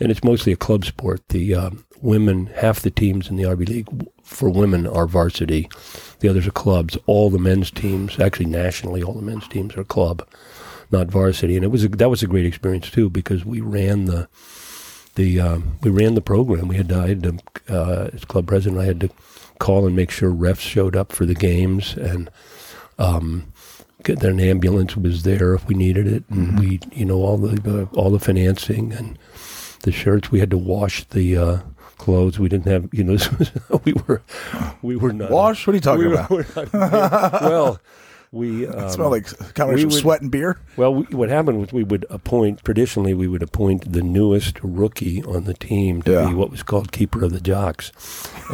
[0.00, 1.20] and it's mostly a club sport.
[1.28, 5.68] The um, women, half the teams in the RB League for women are varsity,
[6.20, 6.96] the others are clubs.
[7.04, 10.26] All the men's teams, actually nationally, all the men's teams are club,
[10.90, 11.54] not varsity.
[11.54, 14.26] And it was a, that was a great experience too because we ran the
[15.16, 16.66] the um, we ran the program.
[16.66, 19.10] We had to, I had to, uh, as club president, I had to
[19.58, 22.30] call and make sure refs showed up for the games and
[22.98, 23.52] um,
[24.08, 27.36] get that an ambulance was there if we needed it, and we you know all
[27.38, 27.56] the
[27.92, 29.18] uh, all the financing and
[29.82, 30.30] the shirts.
[30.30, 31.36] We had to wash the.
[31.36, 31.58] Uh,
[31.98, 32.38] Clothes.
[32.38, 33.12] We didn't have, you know.
[33.38, 33.50] Was,
[33.84, 34.22] we were,
[34.82, 35.66] we were not Wash?
[35.66, 36.30] What are you talking we about?
[36.30, 36.72] we're not-
[37.42, 37.80] well,
[38.30, 40.60] we um, Smell like combination of would- sweat and beer.
[40.76, 45.24] well, we, what happened was we would appoint traditionally we would appoint the newest rookie
[45.24, 46.28] on the team to Yeah.
[46.28, 47.90] be what was called keeper of the jocks,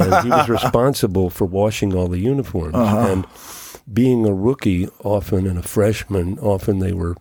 [0.01, 2.75] and he was responsible for washing all the uniforms.
[2.75, 2.97] Uh-huh.
[3.13, 3.27] And
[3.93, 7.17] being a rookie, often and a freshman, often they were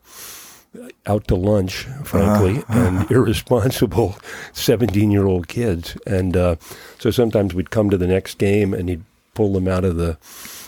[1.06, 2.80] out to lunch, frankly, Uh-huh.
[2.80, 4.16] and irresponsible
[4.54, 5.96] seventeen-year-old kids.
[6.08, 6.56] And uh,
[7.00, 9.04] so sometimes we'd come to the next game and he'd
[9.36, 10.18] pull them out of the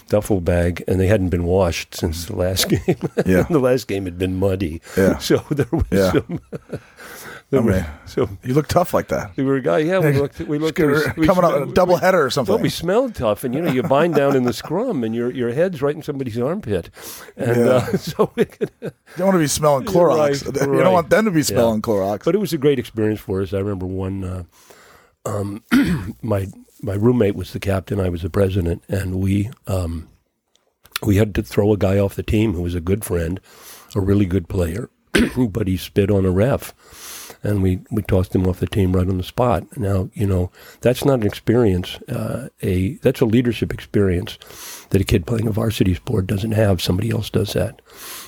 [0.10, 2.98] duffel bag, and they hadn't been washed since the last game.
[3.26, 3.44] Yeah.
[3.50, 4.82] the last game had been muddy.
[4.96, 5.18] Yeah.
[5.20, 6.12] So there was Yeah.
[6.12, 6.40] some.
[7.52, 9.32] There I was- mean, so You look tough like that.
[9.38, 9.80] we were a guy.
[9.80, 10.40] Yeah, we looked.
[10.40, 10.80] We looked.
[10.80, 12.54] we- we coming out a double header or something.
[12.56, 15.32] Well, we smelled tough, and you know, you bind down in the scrum, and your
[15.32, 16.90] your head's right in somebody's armpit,
[17.38, 17.72] and Yeah.
[17.72, 18.32] uh, so.
[18.36, 20.46] We could, you don't want to be smelling Clorox.
[20.46, 20.84] right, you right.
[20.84, 22.26] don't want them to be smelling Clorox.
[22.26, 23.54] But it was a great experience for us.
[23.54, 24.24] I remember one.
[24.24, 24.44] Uh,
[25.26, 25.64] um,
[26.22, 26.48] my
[26.82, 28.00] my roommate was the captain.
[28.00, 30.08] I was the president, and we um,
[31.04, 33.40] we had to throw a guy off the team who was a good friend,
[33.96, 34.90] a really good player,
[35.50, 36.74] but he spit on a ref,
[37.46, 39.78] and we we tossed him off the team right on the spot.
[39.78, 41.96] Now you know that's not an experience.
[42.10, 44.38] Uh, a that's a leadership experience
[44.90, 46.82] that a kid playing a varsity sport doesn't have.
[46.82, 47.82] Somebody else does that.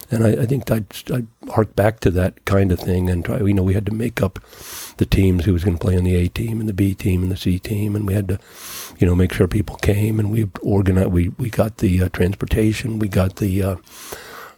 [0.09, 3.39] And I, I think I'd, I'd hark back to that kind of thing and try,
[3.39, 4.39] you know, we had to make up
[4.97, 7.23] the teams who was going to play on the A team and the B team
[7.23, 7.95] and the C team.
[7.95, 8.39] And we had to,
[8.99, 12.99] you know, make sure people came and we organized, we, we got the uh, transportation,
[12.99, 13.75] we got the, uh,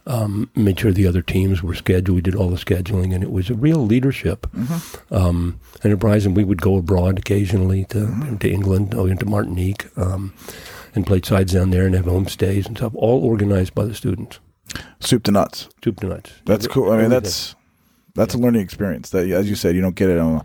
[0.06, 2.14] um, made sure the other teams were scheduled.
[2.16, 4.46] We did all the scheduling and it was a real leadership
[5.10, 6.26] um, enterprise.
[6.26, 10.32] And we would go abroad occasionally to, to England, or into Martinique, um,
[10.94, 14.40] and played sides down there and have homestays and stuff, all organized by the students.
[15.00, 15.68] Soup to nuts.
[15.84, 16.32] Soup to nuts.
[16.44, 16.90] That's cool.
[16.92, 17.54] I mean, that's
[18.14, 19.10] that's a learning experience.
[19.10, 20.44] That, as you said, you don't get it on a,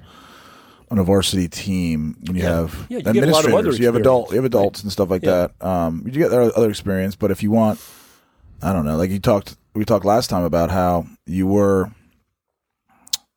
[0.92, 2.50] on a varsity team when you Yeah.
[2.56, 3.80] have Yeah, you get a lot of other administrators.
[3.80, 5.48] You have adult, you have adults and stuff like Yeah.
[5.60, 5.66] that.
[5.68, 7.80] Um, you get their other experience, but if you want,
[8.66, 8.98] I don't know.
[8.98, 11.92] Like you talked, we talked last time about how you were.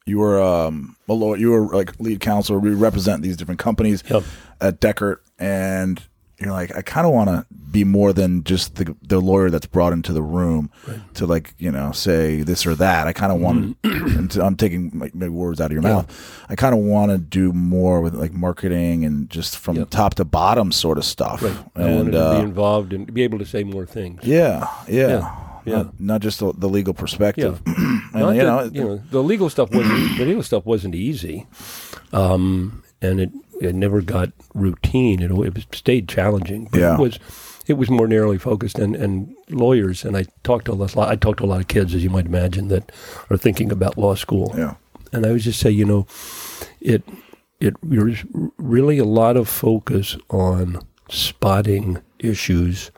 [0.06, 1.36] You were um, a lawyer.
[1.36, 2.58] You were like lead counsel.
[2.58, 4.22] We represent these different companies Yep.
[4.60, 6.02] at Dechert, and
[6.40, 9.66] you're like, I kind of want to be more than just the the lawyer that's
[9.66, 10.70] brought into the room
[11.14, 13.06] to like you know say this or that.
[13.06, 13.76] I kind of want.
[14.30, 15.82] to- I'm taking my, my words out of your.
[15.82, 15.94] Yeah.
[15.94, 16.44] mouth.
[16.48, 19.90] I kind of want to do more with like marketing and just from Yep.
[19.90, 21.42] top to bottom sort of stuff.
[21.42, 21.56] Right.
[21.74, 24.20] And uh, be involved and be able to say more things.
[24.22, 25.76] yeah, yeah, Yeah, yeah.
[25.76, 27.60] Not, not just the, the legal perspective.
[27.66, 27.76] and
[28.14, 31.46] you that- know, you know, the legal stuff wasn't the legal stuff wasn't easy,
[32.12, 35.22] um, and it it never got routine.
[35.22, 36.68] It, it stayed challenging.
[36.70, 36.94] But Yeah.
[36.94, 37.18] it was
[37.66, 40.04] it was more narrowly focused, and, and lawyers.
[40.04, 40.96] And I talked to a lot.
[40.96, 42.90] I talked to a lot of kids, as you might imagine, that
[43.30, 44.54] are thinking about law school.
[44.56, 44.74] yeah,
[45.12, 46.06] and I would just say, you know,
[46.80, 47.02] it
[47.60, 48.24] it there's
[48.56, 52.90] really a lot of focus on spotting issues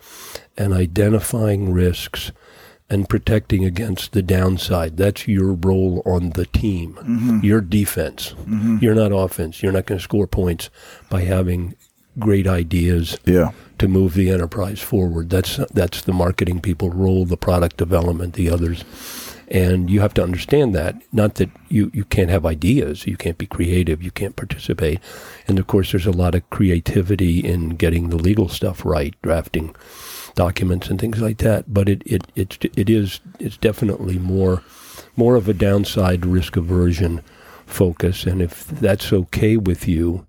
[0.56, 2.30] and identifying risks
[2.90, 4.96] and protecting against the downside.
[4.96, 6.94] That's your role on the team.
[6.94, 7.40] Mm-hmm.
[7.44, 8.34] Your defense.
[8.40, 8.78] Mm-hmm.
[8.80, 9.62] You're not offense.
[9.62, 10.68] You're not going to score points
[11.08, 11.76] by having
[12.18, 15.30] great ideas yeah, to move the enterprise forward.
[15.30, 18.84] That's that's the marketing people role, the product development, the others.
[19.48, 20.94] And you have to understand that.
[21.12, 25.00] Not that you, you can't have ideas, you can't be creative, you can't participate.
[25.48, 29.74] And of course, there's a lot of creativity in getting the legal stuff right, drafting
[30.44, 31.64] documents and things like that.
[31.66, 34.62] But it, it, it, it is it's definitely more
[35.16, 37.20] more of a downside risk aversion
[37.66, 38.26] focus.
[38.26, 40.26] And if that's okay with you,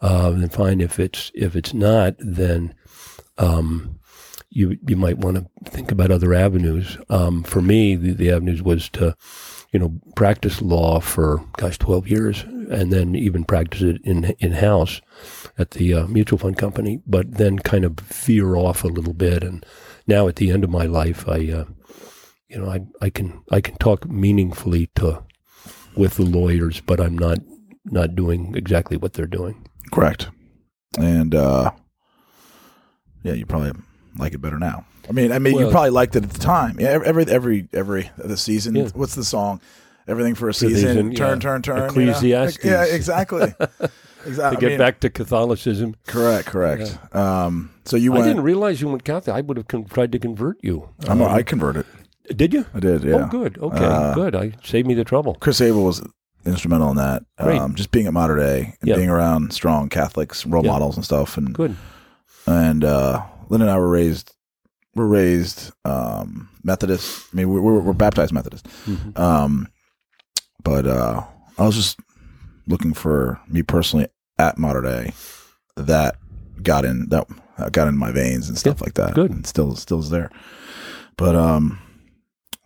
[0.00, 0.80] uh, then fine.
[0.80, 2.74] If it's if it's not, then
[3.38, 3.98] um,
[4.50, 6.98] you you might want to think about other avenues.
[7.08, 9.14] Um, for me, the, the avenues was to,
[9.72, 14.52] you know, practice law for gosh, twelve years, and then even practice it in in
[14.52, 15.00] house
[15.60, 17.00] at the uh, mutual fund company.
[17.06, 19.64] But then kind of veer off a little bit, and
[20.06, 21.64] now at the end of my life, I, uh,
[22.48, 25.22] you know, I I can I can talk meaningfully to
[25.96, 27.38] with the lawyers, but I'm not
[27.84, 29.66] not doing exactly what they're doing.
[29.90, 30.28] correct.
[30.98, 31.70] And uh,
[33.22, 33.72] yeah, you probably
[34.18, 34.86] like it better now.
[35.08, 36.78] I mean, I mean, you probably liked it at the time.
[36.78, 38.74] Yeah, every every every the season.
[38.74, 38.88] Yeah.
[38.94, 39.60] What's the song?
[40.06, 40.76] Everything for a season.
[40.76, 41.40] season, turn, yeah.
[41.40, 41.76] turn, turn.
[41.76, 41.86] you know?
[41.88, 42.64] Ecclesiastes.
[42.64, 43.54] Yeah, exactly.
[44.22, 44.68] to exactly.
[44.68, 45.94] get back to Catholicism.
[46.06, 46.98] Correct, correct.
[47.14, 49.34] Um, so you I didn't realize you went Catholic.
[49.36, 50.88] I would have con- tried to convert you.
[51.08, 51.86] I'm, Um, I converted.
[52.34, 52.66] did you?
[52.74, 53.02] I did.
[53.04, 53.24] Yeah.
[53.24, 53.58] Oh, good.
[53.58, 54.34] Okay, Uh, good.
[54.36, 55.36] I saved me the trouble.
[55.40, 56.02] Chris Abel was
[56.46, 57.22] instrumental in that.
[57.40, 57.58] Great.
[57.58, 58.96] Um, just being at Mater Dei and Yeah.
[58.96, 60.72] being around strong Catholics, role Yeah.
[60.72, 61.36] models and stuff.
[61.36, 61.76] And Good.
[62.46, 64.32] and uh, Lynn and I were raised.
[64.94, 67.26] We're raised um, Methodist.
[67.32, 68.66] I mean, we're, we're, we're baptized Methodist.
[68.86, 69.18] Mhm.
[69.18, 69.68] Um,
[70.62, 71.22] but uh,
[71.58, 71.98] I was just
[72.70, 74.06] looking for me personally
[74.38, 75.12] at Mater Dei
[75.76, 76.16] that
[76.62, 77.26] got in that
[77.72, 79.14] got in my veins and stuff like that.
[79.14, 79.30] good.
[79.30, 80.30] and still still is there.
[81.16, 81.78] But um,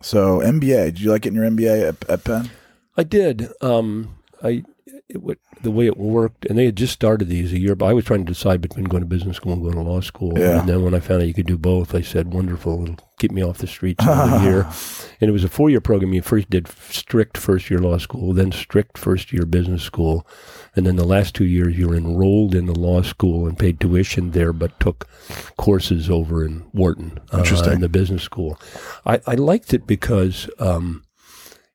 [0.01, 0.85] so MBA.
[0.85, 2.49] Did you like getting your MBA at, at Penn?
[2.95, 3.49] I did.
[3.61, 4.63] Um, I
[5.07, 7.75] it, what, the way it worked, and they had just started these a year.
[7.75, 10.01] But I was trying to decide between going to business school and going to law
[10.01, 10.37] school.
[10.37, 10.59] Yeah.
[10.59, 12.83] And then when I found out you could do both, I said, "Wonderful!
[12.83, 14.67] It'll keep me off the streets another year."
[15.21, 16.13] And it was a four-year program.
[16.13, 20.27] You first did strict first-year law school, then strict first-year business school,
[20.75, 23.79] and then the last two years you were enrolled in the law school and paid
[23.79, 25.07] tuition there, but took
[25.55, 28.59] courses over in Wharton, uh, in the business school.
[29.05, 30.49] I, I liked it because.
[30.59, 31.03] Um,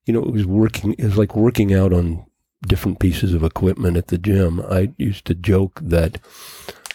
[0.06, 2.24] you know, it was working, it was like working out on
[2.66, 4.60] different pieces of equipment at the gym.
[4.60, 6.18] I used to joke that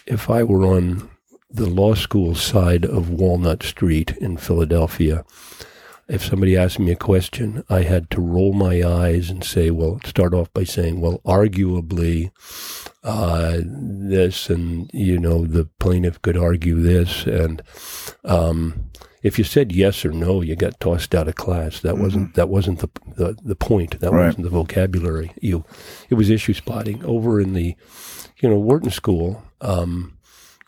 [0.06, 1.10] if I were on
[1.50, 5.24] the law school side of Walnut Street in Philadelphia,
[6.08, 10.00] if somebody asked me a question, I had to roll my eyes and say, well,
[10.04, 12.30] start off by saying, well, arguably,
[13.02, 17.26] uh, this, and, you know, the plaintiff could argue this.
[17.26, 17.60] And,
[18.24, 18.90] um,
[19.26, 21.80] if you said yes or no, you got tossed out of class.
[21.80, 23.98] That wasn't that wasn't the, the the point.
[24.00, 24.26] That Right.
[24.26, 25.32] wasn't the vocabulary.
[25.40, 25.64] You,
[26.10, 27.04] it was issue spotting.
[27.04, 27.74] Over in the,
[28.40, 30.16] you know, Wharton School, um,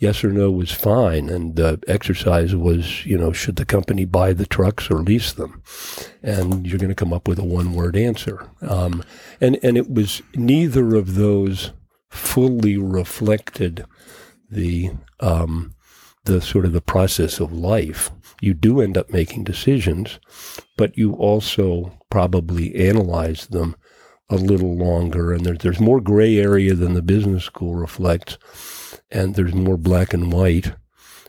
[0.00, 4.32] yes or no was fine, and the exercise was, you know, should the company buy
[4.32, 5.62] the trucks or lease them,
[6.22, 8.46] and you're going to come up with a one word answer.
[8.62, 9.04] Um,
[9.40, 11.72] and and it was neither of those
[12.10, 13.84] fully reflected
[14.50, 14.90] the
[15.20, 15.74] um,
[16.24, 18.10] the sort of the process of life.
[18.40, 20.18] You do end up making decisions,
[20.76, 23.76] but you also probably analyze them
[24.30, 28.36] a little longer, and there, there's more gray area than the business school reflects,
[29.10, 30.72] and there's more black and white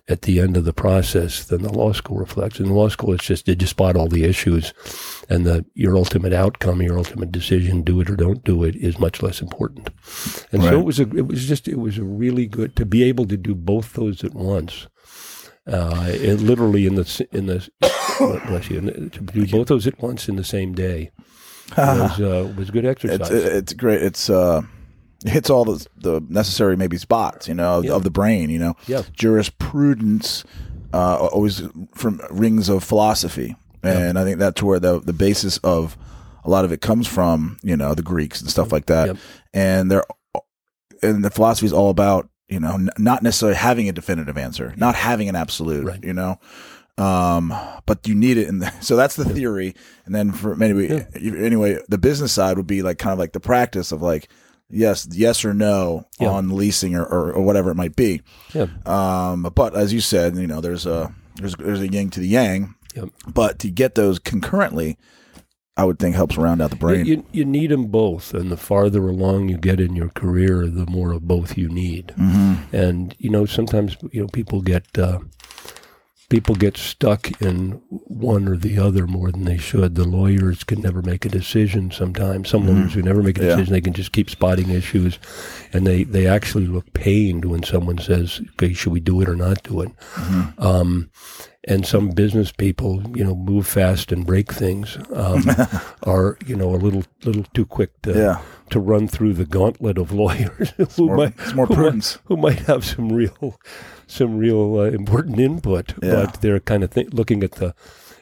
[0.09, 2.59] at the end of the process than the law school reflects.
[2.59, 4.73] In the law school, it's just did you spot all the issues,
[5.29, 8.99] and the your ultimate outcome, your ultimate decision, do it or don't do it, is
[8.99, 9.89] much less important.
[10.51, 13.03] And so it was a, it was just it was a really good to be
[13.03, 14.87] able to do both those at once.
[15.69, 17.69] Uh, it literally in the in the
[18.47, 21.11] bless you to do both those at once in the same day
[21.77, 23.19] was uh, was good exercise.
[23.19, 24.01] it's it's great.
[24.01, 24.61] It's uh,
[25.25, 27.93] it hits all the the necessary maybe spots, you know, Yeah.
[27.93, 28.49] of the brain.
[28.49, 29.03] You know, Yeah.
[29.13, 30.43] jurisprudence
[30.93, 31.61] uh, always
[31.93, 35.97] from rings of philosophy, and I think that's where the the basis of
[36.43, 37.57] a lot of it comes from.
[37.61, 39.17] You know, the Greeks and stuff like that,
[39.53, 40.05] and they're
[41.01, 44.73] and the philosophy is all about you know n- not necessarily having a definitive answer,
[44.77, 45.85] not having an absolute.
[45.85, 46.03] Right.
[46.03, 46.39] You know.
[46.97, 47.53] Um,
[47.85, 49.73] but you need it in the, so that's the theory.
[50.05, 53.39] And then for maybe, anyway, the business side would be like kind of like the
[53.39, 54.27] practice of like,
[54.69, 56.27] yes, yes or no Yeah.
[56.31, 58.21] on leasing or, or, or whatever it might be.
[58.53, 62.19] yeah, Um, but as you said, you know, there's a, there's, there's a yin to
[62.19, 63.09] the yang, Yep.
[63.33, 64.97] but to get those concurrently,
[65.79, 67.05] I would think helps round out the brain.
[67.05, 70.85] You, you need them both, and the farther along you get in your career, the
[70.85, 72.07] more of both you need.
[72.17, 72.75] Mm-hmm.
[72.75, 75.19] And you know, sometimes you know people get uh,
[76.29, 79.95] people get stuck in one or the other more than they should.
[79.95, 81.91] The lawyers can never make a decision.
[81.91, 83.49] Sometimes some lawyers who never make a Mm-hmm.
[83.49, 83.55] Yeah.
[83.55, 85.17] decision, they can just keep spotting issues,
[85.73, 89.35] and they they actually look pained when someone says, "Okay, should we do it or
[89.35, 90.61] not do it?" Mm-hmm.
[90.61, 91.09] Um,
[91.69, 95.43] and some business people, you know, move fast and break things, um,
[96.03, 98.41] are you know a little little too quick to Yeah.
[98.71, 102.37] to run through the gauntlet of lawyers who more- might it's more who might- who
[102.37, 103.57] might have some real
[104.07, 106.25] some real uh, important input, Yeah.
[106.25, 107.73] but they're kind of th- looking at the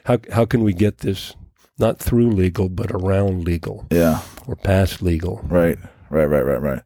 [0.04, 1.34] how how can we get this
[1.78, 4.20] not through legal but around legal Yeah.
[4.46, 5.40] or past legal.
[5.44, 5.78] Right.
[6.10, 6.26] Right.
[6.26, 6.44] Right.
[6.44, 6.62] Right.
[6.62, 6.82] Right.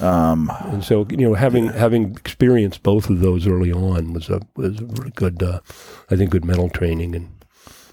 [0.00, 4.40] Um, And so you know having having experienced both of those early on was a
[4.56, 5.60] was a really good uh,
[6.10, 7.28] I think good mental training and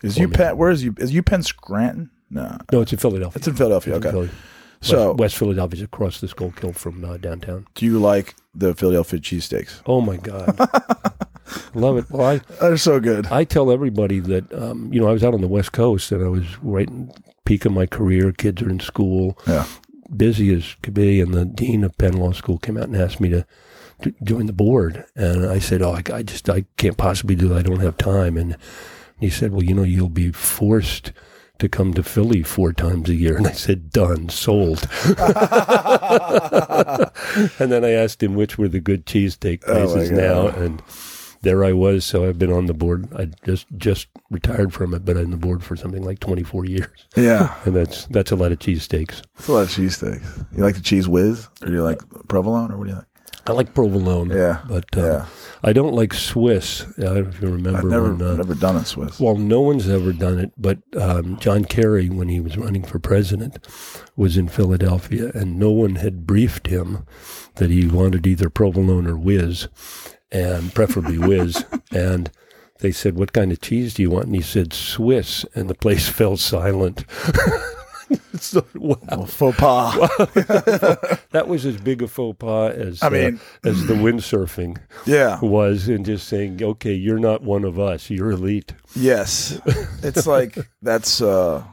[0.01, 0.35] is you me.
[0.35, 2.09] UPenn, where is you, is UPenn Scranton?
[2.29, 3.37] No, no it's in Philadelphia.
[3.39, 3.95] it's in Philadelphia.
[3.95, 4.27] It's in Okay.
[4.27, 4.29] Philly.
[4.81, 7.65] So West, West Philadelphia is across the Schuylkill from uh, downtown.
[7.75, 9.81] do you like the Philadelphia cheesesteaks?
[9.85, 10.57] Oh my God,
[11.73, 12.05] love it.
[12.09, 13.27] Well, I, They're so good.
[13.27, 16.21] I tell everybody that um, you know I was out on the West Coast and
[16.23, 17.11] I was right in
[17.45, 18.33] peak of my career.
[18.33, 19.65] Kids are in school, Yeah.
[20.17, 23.19] Busy as could be, and the dean of Penn Law School came out and asked
[23.19, 23.45] me to
[24.01, 25.05] to join the board.
[25.15, 27.59] And I said, oh, I, I just I can't possibly do that.
[27.59, 28.35] I don't have time.
[28.37, 28.57] And
[29.19, 31.13] he said, well, you know, you'll be forced
[31.59, 33.37] to come to Philly four times a year.
[33.37, 34.87] And I said, done, sold.
[37.59, 40.17] and then I asked him which were the good cheesesteak Oh, places God.
[40.19, 40.47] now.
[40.47, 40.81] And
[41.43, 42.03] there I was.
[42.05, 43.07] So I've been on the board.
[43.15, 47.07] I just just retired from it, but on the board for something like 24 years.
[47.15, 49.21] Yeah, And that's that's a lot of cheesesteaks.
[49.37, 50.47] it's a lot of cheesesteaks.
[50.57, 53.07] You like the cheese whiz, or do you like provolone, or what do you like?
[53.45, 54.29] I like provolone.
[54.29, 55.25] Yeah, But uh, yeah.
[55.63, 56.85] I don't like Swiss.
[56.97, 57.79] I don't know if you remember.
[57.79, 59.19] I've never, when, uh, never done it Swiss.
[59.19, 62.99] Well, no one's ever done it, but um, John Kerry, when he was running for
[62.99, 63.57] president,
[64.15, 67.05] was in Philadelphia, and no one had briefed him
[67.55, 69.67] that he wanted either provolone or whiz,
[70.33, 71.63] and preferably whiz.
[71.91, 72.29] and
[72.79, 75.75] they said, "What kind of cheese do you want?" And he said, "Swiss," and the
[75.75, 77.05] place fell silent.
[78.39, 79.95] so, wow, Well, faux pas.
[81.31, 85.39] that was as big a faux pas as I uh, mean- as the windsurfing yeah.
[85.41, 88.09] was, in just saying, "Okay, you're not one of us.
[88.09, 89.59] You're elite." Yes.
[90.03, 91.63] It's like that's uh,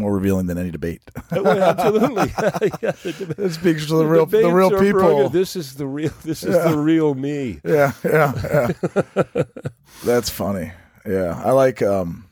[0.00, 1.02] more revealing than any debate.
[1.32, 2.16] Oh, absolutely.
[2.82, 5.28] yeah, the it speaks to the real, the real people.
[5.28, 6.12] This is the real.
[6.24, 7.60] This is the real me.
[7.64, 9.42] Yeah, yeah, yeah.
[10.04, 10.72] That's funny.
[11.06, 12.26] Yeah, I like um,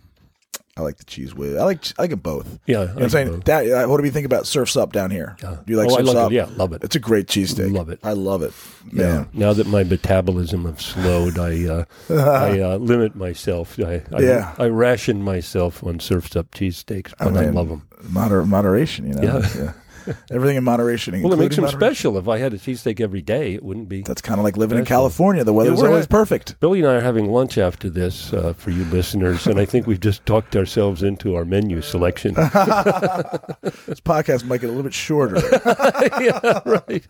[0.79, 1.57] I like the cheese whiz.
[1.57, 2.59] I like I like them both.
[2.67, 5.11] Yeah, know what I'm saying, Down- uh, what do you think about Surf's Up down
[5.11, 5.37] here?
[5.41, 6.31] Do you like oh, I Surf's Up?
[6.31, 6.35] it.
[6.37, 6.85] Yeah, love it.
[6.85, 7.73] It's a great cheesesteak.
[7.73, 7.99] Love it.
[8.05, 8.53] I love it.
[8.93, 9.03] Yeah.
[9.03, 9.29] Man.
[9.33, 13.79] Now that my metabolism has slowed, I uh, I uh, limit myself.
[13.81, 14.55] I I, Yeah.
[14.59, 17.83] I ration myself on Surf's up cheesesteaks, but I, mean, love them.
[18.11, 19.43] Moder- moderation, you know.
[19.57, 19.73] Yeah.
[20.31, 21.23] Everything in moderation.
[21.23, 21.95] Well, it makes them moderation.
[21.95, 22.19] special.
[22.19, 24.03] If I had a cheesesteak every day, it wouldn't be.
[24.03, 25.45] That's kind of like living in California.
[25.45, 26.59] The weather's we're always at- perfect.
[26.61, 29.87] Billy and I are having lunch after this uh, for you listeners, and I think
[29.87, 32.35] we've just talked ourselves into our menu selection.
[33.87, 35.37] This podcast might get a little bit shorter.
[36.21, 37.07] yeah, right.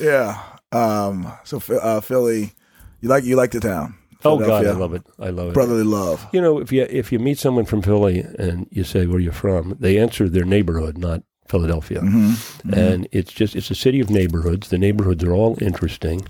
[0.00, 0.42] yeah.
[0.72, 1.32] Um.
[1.44, 2.52] So uh, Philly,
[3.00, 3.94] you like you like the town.
[4.24, 5.02] Oh God, I love it.
[5.18, 5.54] I love it.
[5.54, 6.26] Brotherly love.
[6.32, 9.32] You know, if you if you meet someone from Philly and you say where you're
[9.32, 12.00] from, they answer their neighborhood, not Philadelphia.
[12.00, 12.74] Mm-hmm.
[12.74, 14.68] And it's just it's a city of neighborhoods.
[14.68, 16.26] The neighborhoods are all interesting.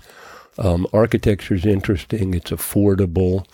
[0.57, 2.33] Um, Architecture is interesting.
[2.33, 3.45] It's affordable.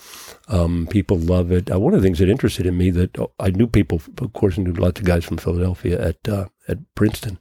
[0.47, 1.71] Um, people love it.
[1.71, 4.33] Uh, one of the things that interested in me that oh, I knew people, of
[4.33, 7.37] course, I knew lots of guys from Philadelphia at uh, at Princeton,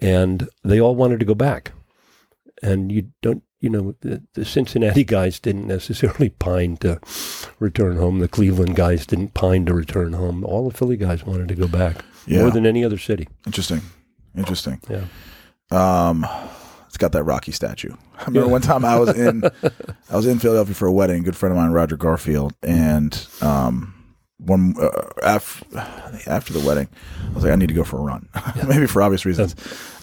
[0.00, 1.72] and they all wanted to go back.
[2.62, 7.00] And you don't, you know, the, the Cincinnati guys didn't necessarily pine to
[7.58, 8.18] return home.
[8.18, 10.44] The Cleveland guys didn't pine to return home.
[10.44, 12.42] All the Philly guys wanted to go back Yeah.
[12.42, 13.28] more than any other city.
[13.46, 13.80] Interesting.
[14.36, 14.80] Interesting.
[14.88, 15.04] Yeah.
[15.70, 16.26] Um,
[16.86, 17.92] it's got that Rocky statue.
[18.18, 19.42] I remember one time I was in,
[20.10, 21.20] I was in Philadelphia for a wedding.
[21.20, 23.94] A good friend of mine, Roger Garfield, and um,
[24.38, 24.88] one uh,
[25.22, 25.64] after
[26.26, 26.88] after the wedding,
[27.30, 28.28] I was like, I need to go for a run,
[28.68, 29.54] maybe for obvious reasons.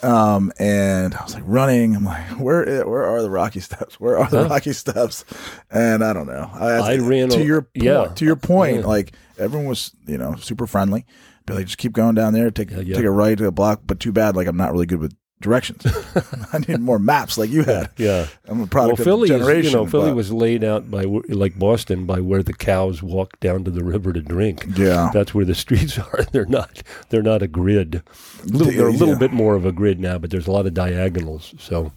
[0.03, 1.95] Um, and I was like running.
[1.95, 3.99] I'm like, where where are the Rocky steps?
[3.99, 4.49] Where are the Huh?
[4.49, 5.25] Rocky steps?
[5.71, 6.49] And I don't know.
[6.53, 8.05] I, I ran to o- your point, yeah.
[8.15, 8.82] to your point.
[8.82, 8.86] Yeah.
[8.86, 11.05] Like everyone was, you know, super friendly.
[11.48, 12.52] Be like, just keep going down there.
[12.52, 12.95] Take Yeah, yeah.
[12.98, 13.82] take a right to a block.
[13.88, 15.86] But too bad, like I'm not really good with directions.
[16.54, 17.89] I need more maps like you had.
[17.98, 18.28] Yeah.
[18.48, 19.72] I'm a Well, product Philly, of is, generation.
[19.72, 23.39] you know, Philly but- was laid out by like Boston by where the cows walk
[23.39, 24.66] down to the river to drink.
[24.76, 26.24] yeah, That's where the streets are.
[26.32, 26.84] They're not.
[27.10, 28.04] They're not a grid.
[28.45, 29.20] Little, they're a little Yeah.
[29.20, 31.54] bit more of a grid now, but there's a lot of diagonals.
[31.60, 31.91] So,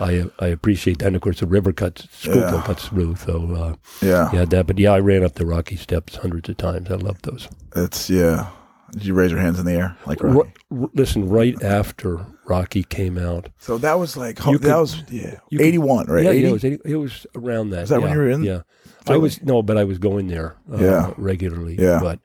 [0.00, 1.06] I I appreciate that.
[1.06, 2.62] And of course, the river cuts, Schuylkill Yeah.
[2.66, 3.16] cuts through.
[3.16, 3.74] So, uh,
[4.06, 4.66] yeah, yeah, that.
[4.66, 6.90] But yeah, I ran up the Rocky Steps hundreds of times.
[6.90, 7.48] I love those.
[7.74, 8.48] It's yeah.
[8.94, 10.52] Did you raise your hands in the air like Rocky?
[10.70, 15.38] R- listen, right after Rocky came out, So that was like that could- was yeah,
[15.60, 16.24] eighty one, right?
[16.24, 17.82] yeah, yeah, it was, 80 it was around that.
[17.84, 18.60] Is that when yeah, you were in Yeah,
[19.06, 20.56] I was no, but I was going there.
[20.72, 21.14] Uh, Yeah.
[21.16, 21.76] regularly.
[21.78, 21.98] Yeah.
[22.00, 22.20] but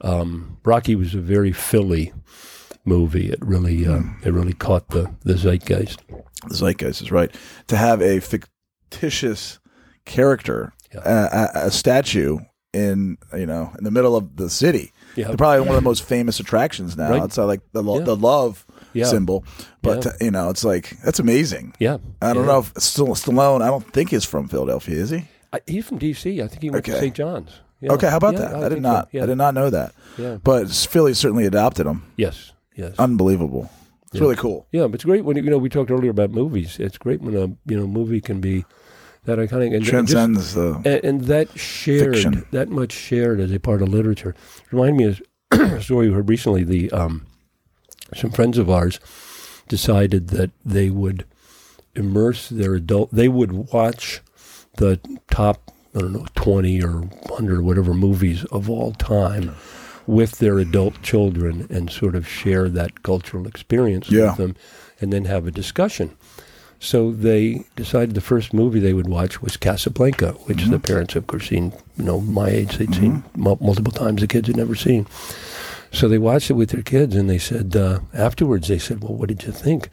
[0.00, 2.12] um, Rocky was a very Philly
[2.84, 3.30] movie.
[3.30, 4.26] It really, uh, Hmm.
[4.26, 6.00] it really caught the the zeitgeist.
[6.48, 7.32] the zeitgeist is right.
[7.68, 9.58] To have a fictitious
[10.04, 11.00] character, Yeah.
[11.04, 12.38] a, a, a statue
[12.72, 14.92] in you know in the middle of the city.
[15.16, 17.10] Yeah, They're probably one of the most famous attractions now.
[17.10, 17.22] Right.
[17.24, 18.04] It's like the lo- Yeah.
[18.04, 19.04] the love Yeah.
[19.06, 19.44] symbol,
[19.82, 20.12] but Yeah.
[20.20, 21.74] you know it's like that's amazing.
[21.78, 21.98] yeah.
[22.20, 23.62] I don't know if St- Stallone.
[23.62, 24.96] I don't think is from Philadelphia.
[24.96, 25.24] Is he?
[25.52, 26.40] I, he's from D.C.
[26.40, 27.00] I think he went to Okay.
[27.00, 27.14] St.
[27.14, 27.50] John's.
[27.80, 27.92] Yeah.
[27.92, 28.54] Okay, how about that?
[28.54, 28.92] I, did think so.
[28.92, 29.08] not.
[29.12, 29.24] Yeah.
[29.24, 29.92] I did not know that.
[30.16, 30.38] Yeah.
[30.42, 32.04] But Philly certainly adopted him.
[32.16, 32.52] Yes.
[32.76, 32.94] Yes.
[32.98, 33.68] Unbelievable.
[34.12, 34.66] It's really cool.
[34.72, 36.78] Yeah, but it's great when you know we talked earlier about movies.
[36.78, 38.64] It's great when a you know movie can be
[39.24, 40.74] that iconic and and just- the.
[40.84, 42.46] and, and that shared Fiction.
[42.50, 44.34] that much shared as a part of literature.
[44.70, 46.64] Remind me of a story we heard recently.
[46.64, 47.26] The um,
[48.14, 48.98] some friends of ours
[49.68, 51.24] decided that they would
[51.94, 53.10] immerse their adult.
[53.12, 54.20] They would watch
[54.78, 55.00] the
[55.30, 59.54] top I don't know twenty or hundred or whatever movies of all time
[60.04, 64.30] with their adult children and sort of share that cultural experience Yeah.
[64.30, 64.56] with them,
[65.00, 66.16] and then have a discussion.
[66.84, 70.72] So they decided the first movie they would watch was Casablanca, which Mm-hmm.
[70.72, 71.72] the parents, of course, seen.
[71.96, 74.20] You know, my age, they'd seen mul- multiple times.
[74.20, 75.06] The kids had never seen.
[75.92, 79.14] So they watched it with their kids, and they said uh, afterwards, they said, "Well,
[79.14, 79.90] what did you think?"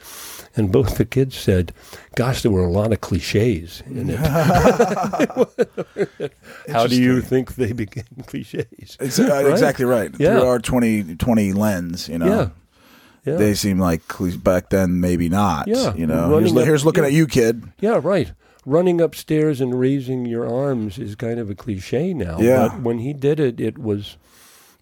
[0.56, 1.74] And both the kids said,
[2.16, 4.18] "Gosh, there were a lot of cliches in it.
[6.70, 9.46] How do you think they became cliches?" Ex- uh, Right?
[9.48, 10.12] Exactly right.
[10.18, 10.40] Yeah.
[10.40, 12.26] Through our 2020 lens, you know.
[12.28, 12.50] Yeah,
[13.26, 14.02] yeah, They seem like
[14.44, 15.68] back then, maybe not.
[15.68, 15.94] Yeah.
[15.96, 17.08] You know, here's, up- here's looking yeah.
[17.10, 17.64] at you, kid.
[17.80, 18.32] yeah, right.
[18.66, 22.40] Running upstairs and raising your arms is kind of a cliche now.
[22.40, 22.70] Yeah.
[22.70, 24.18] But when he did it, it was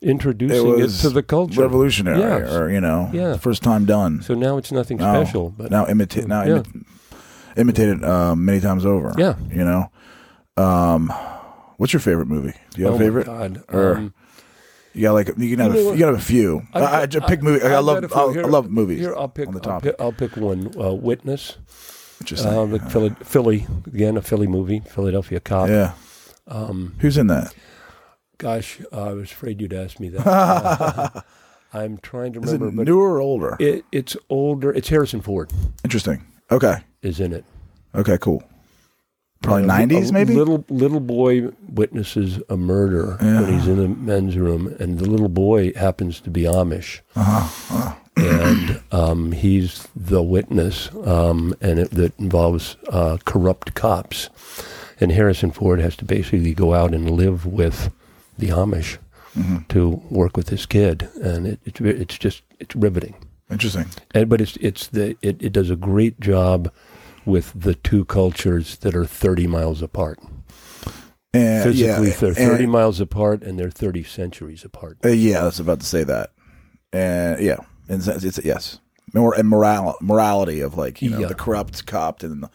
[0.02, 1.62] introducing It it, to the culture.
[1.62, 2.54] Revolutionary, Yes.
[2.54, 3.38] or you know, Yeah.
[3.38, 4.22] first time done.
[4.22, 5.54] So now it's nothing Now- special.
[5.58, 6.60] But now imitate, now Yeah.
[6.60, 6.86] imi-
[7.56, 9.14] imitated um, many times over.
[9.18, 9.36] Yeah.
[9.52, 9.92] You know,
[10.64, 11.12] um,
[11.78, 12.54] what's your favorite movie?
[12.74, 13.26] Do you have oh a favorite?
[13.26, 13.64] God.
[13.70, 14.14] Or- Um,
[14.98, 16.68] You got like you can have You a, know f- you can have a few.
[16.74, 17.64] I, I've I, just pick movie.
[17.64, 18.16] I, I've love a.
[18.16, 19.00] I, I love movies.
[19.00, 19.48] Here, I'll pick.
[19.48, 20.74] on the I'll pick, I'll pick one.
[20.80, 21.58] Uh, Witness.
[22.22, 22.52] Interesting.
[22.52, 25.70] Uh, the Philly, Philly again, a Philly movie, Philadelphia Cop.
[25.70, 25.94] yeah.
[26.48, 27.54] Um, Who's in that?
[28.40, 30.26] gosh, uh, I was afraid you'd ask me that.
[31.74, 33.58] Uh, I'm trying to Is it remember, newer or older?
[33.60, 34.72] it, it's older.
[34.74, 35.52] It's Harrison Ford
[35.84, 36.26] Interesting.
[36.50, 36.78] Okay.
[37.02, 37.44] is in it.
[37.94, 38.18] Okay.
[38.18, 38.42] Cool.
[39.42, 40.34] Probably nineties, maybe.
[40.34, 43.42] Little little boy witnesses a murder Yeah.
[43.42, 47.94] when he's in the men's room, and the little boy happens to be Amish, Uh-huh.
[48.16, 54.30] and um, he's the witness, um, and it, that involves uh, corrupt cops,
[55.00, 57.92] and Harrison Ford has to basically go out and live with
[58.38, 58.98] the Amish
[59.34, 63.14] hmm to work with this kid, and it, it's it's just it's riveting.
[63.52, 63.86] Interesting.
[64.16, 66.72] And, but it's it's the it, it does a great job
[67.28, 70.18] with the two cultures that are 30 miles apart.
[71.34, 74.98] And Physically, yeah, they're 30 and- miles apart and they're 30 centuries apart.
[75.06, 76.32] Uh, yeah, I was about to say that.
[76.94, 77.58] And yeah,
[77.90, 78.80] and it's, it's yes,
[79.14, 81.28] more and moral morality of like you know Yeah.
[81.28, 82.50] the corrupt cop and the,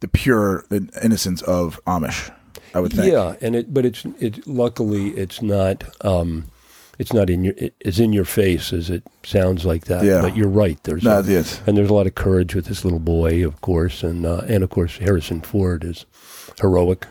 [0.00, 0.66] the pure
[1.02, 2.30] innocence of Amish.
[2.74, 3.10] I would think.
[3.12, 6.44] Yeah, and it but it's it luckily it's not um
[7.02, 10.04] it's not in your it, it's in your face as it sounds like that.
[10.04, 10.22] Yeah.
[10.22, 10.78] But you're right.
[10.84, 14.02] There's No, a- and there's a lot of courage with this little boy, of course,
[14.04, 16.06] and uh, and of course Harrison Ford is
[16.60, 17.06] heroic.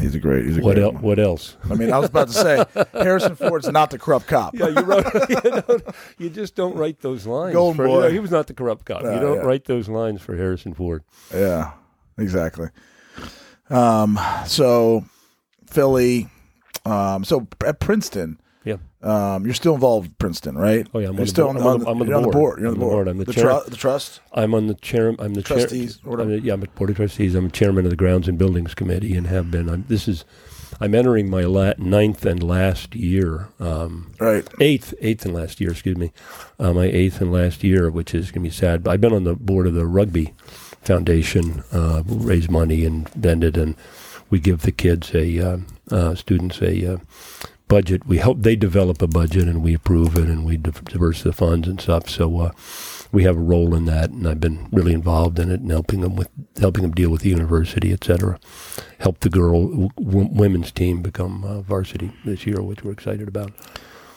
[0.00, 0.46] He's a great.
[0.46, 0.94] He's a What great.
[0.94, 1.02] one.
[1.02, 1.56] What else?
[1.68, 4.54] I mean, I was about to say Harrison Ford's not the corrupt cop.
[4.54, 5.04] Yeah, you wrote.
[5.28, 5.80] you,
[6.18, 7.54] you just don't write those lines.
[7.54, 8.12] Golden for, boy.
[8.12, 9.02] he was not the corrupt cop.
[9.02, 9.42] Uh, you don't yeah.
[9.42, 11.02] write those lines for Harrison Ford.
[11.34, 11.72] Yeah,
[12.16, 12.68] exactly.
[13.70, 15.04] Um, so
[15.66, 16.28] Philly,
[16.86, 18.38] um, so at Princeton.
[19.02, 20.86] Um, you're still involved with Princeton, right?
[20.94, 21.74] Oh yeah, I'm you're on still the, on, board.
[21.74, 22.58] on, I'm on the, you're on the board.
[22.60, 23.08] You're on the board.
[23.08, 23.44] I'm the, the, chair.
[23.44, 24.20] tru- the trust.
[24.32, 25.14] I'm on the chair.
[25.18, 26.20] I'm the Trustees, chair.
[26.20, 27.34] I'm the- yeah, I'm at board of trustees.
[27.34, 29.68] I'm chairman of the grounds and buildings committee, and have been.
[29.68, 30.24] I'm, this is.
[30.80, 33.48] I'm entering my la- ninth and last year.
[33.60, 34.48] Um, Right.
[34.60, 35.70] eighth, eighth and last year.
[35.70, 36.12] Excuse me,
[36.58, 38.82] uh, my eighth and last year, which is going to be sad.
[38.82, 40.32] But I've been on the board of the rugby
[40.82, 43.76] foundation, uh, raise money and vend it, and
[44.30, 45.58] we give the kids a uh,
[45.90, 46.96] uh, students a uh,
[47.72, 48.06] budget.
[48.06, 51.32] We help they develop a budget, and we approve it, and we div- diverse the
[51.32, 52.08] funds and stuff.
[52.08, 52.40] So.
[52.40, 52.50] Uh,
[53.14, 56.00] we have a role in that, and I've been really involved in it and helping
[56.00, 58.40] them with helping them deal with the university, et cetera.
[59.00, 59.90] Help the girl w-
[60.32, 63.52] women's team become uh, varsity this year, which we're excited about.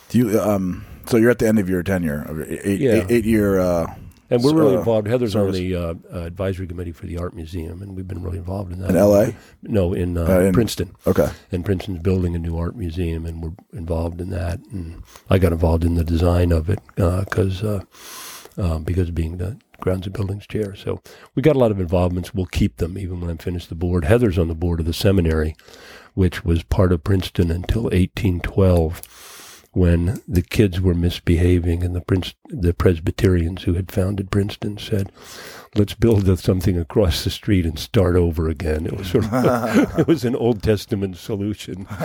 [0.07, 0.39] Do you?
[0.39, 2.91] Um, so you're at the end of your tenure of your eight, Yeah.
[2.93, 3.59] eight, eight year.
[3.59, 3.93] Uh,
[4.29, 5.07] And we're really Uh, involved.
[5.07, 8.39] Heather's on the uh, uh, advisory committee for the art museum, and we've been really
[8.39, 8.89] involved in that.
[8.89, 9.27] In LA?
[9.61, 10.91] No, in, uh, Uh, in- Princeton.
[11.05, 11.29] okay.
[11.51, 14.59] And Princeton's building a new art museum, and we're involved in that.
[14.71, 17.81] And I got involved in the design of it because uh,
[18.57, 20.73] uh, because of being the grounds and buildings chair.
[20.75, 21.01] So
[21.35, 22.33] we got a lot of involvements.
[22.33, 24.05] We'll keep them even when I'm finished the board.
[24.05, 25.55] Heather's on the board of the seminary,
[26.13, 29.01] which was part of Princeton until 1812
[29.75, 35.11] when the kids were misbehaving and the Prince, the Presbyterians who had founded Princeton said,
[35.75, 38.85] let's build a- something across the street and start over again.
[38.85, 41.85] It was sort of, it was an Old Testament solution.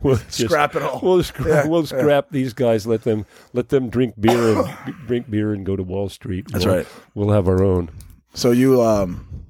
[0.00, 1.00] we'll just- Scrap it all.
[1.02, 1.86] We'll, scra- Yeah, we'll yeah.
[1.86, 2.86] scrap these guys.
[2.86, 6.46] Let them let them drink beer and drink beer and go to Wall Street.
[6.52, 6.86] That's We'll- right.
[7.14, 7.90] We'll have our own.
[8.34, 9.44] So you um,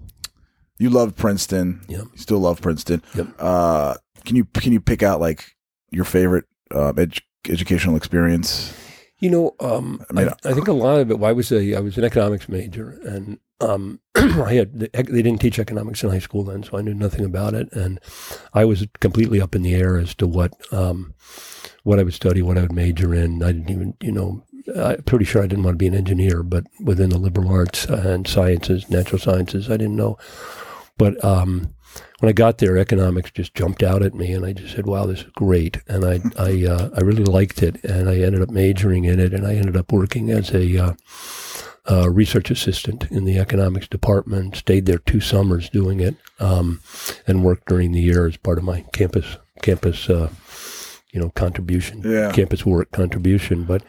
[0.78, 1.82] you love Princeton.
[1.88, 2.00] Yep.
[2.12, 3.02] You still love Princeton.
[3.14, 3.26] Yep.
[3.38, 3.94] Uh,
[4.24, 5.55] can you can you pick out like
[5.90, 8.74] your favorite uh, edu- educational experience?
[9.18, 11.22] You know, um, I mean, I, I think a lot of it.
[11.22, 15.58] I was a I was an economics major, and um, I had they didn't teach
[15.58, 17.98] economics in high school then, so I knew nothing about it, and
[18.52, 21.14] I was completely up in the air as to what um,
[21.82, 23.42] what I would study, what I would major in.
[23.42, 26.42] I didn't even, you know, I'm pretty sure I didn't want to be an engineer,
[26.42, 30.18] but within the liberal arts and sciences, natural sciences, I didn't know.
[30.98, 31.74] But um,
[32.20, 35.06] when I got there, economics just jumped out at me, and I just said, "Wow,
[35.06, 38.50] this is great!" And I I uh, I really liked it, and I ended up
[38.50, 40.92] majoring in it, and I ended up working as a uh,
[41.90, 44.56] uh, research assistant in the economics department.
[44.56, 46.80] Stayed there two summers doing it, um,
[47.26, 50.30] and worked during the year as part of my campus campus, uh,
[51.12, 52.32] you know, contribution, Yeah.
[52.32, 53.64] campus work contribution.
[53.64, 53.82] But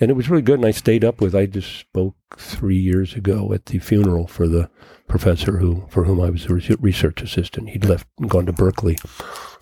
[0.00, 0.58] and it was really good.
[0.58, 1.34] And I stayed up with.
[1.34, 4.68] I just spoke three years ago at the funeral for the
[5.08, 7.70] professor who for whom I was a research assistant.
[7.70, 8.98] He'd left and gone to Berkeley,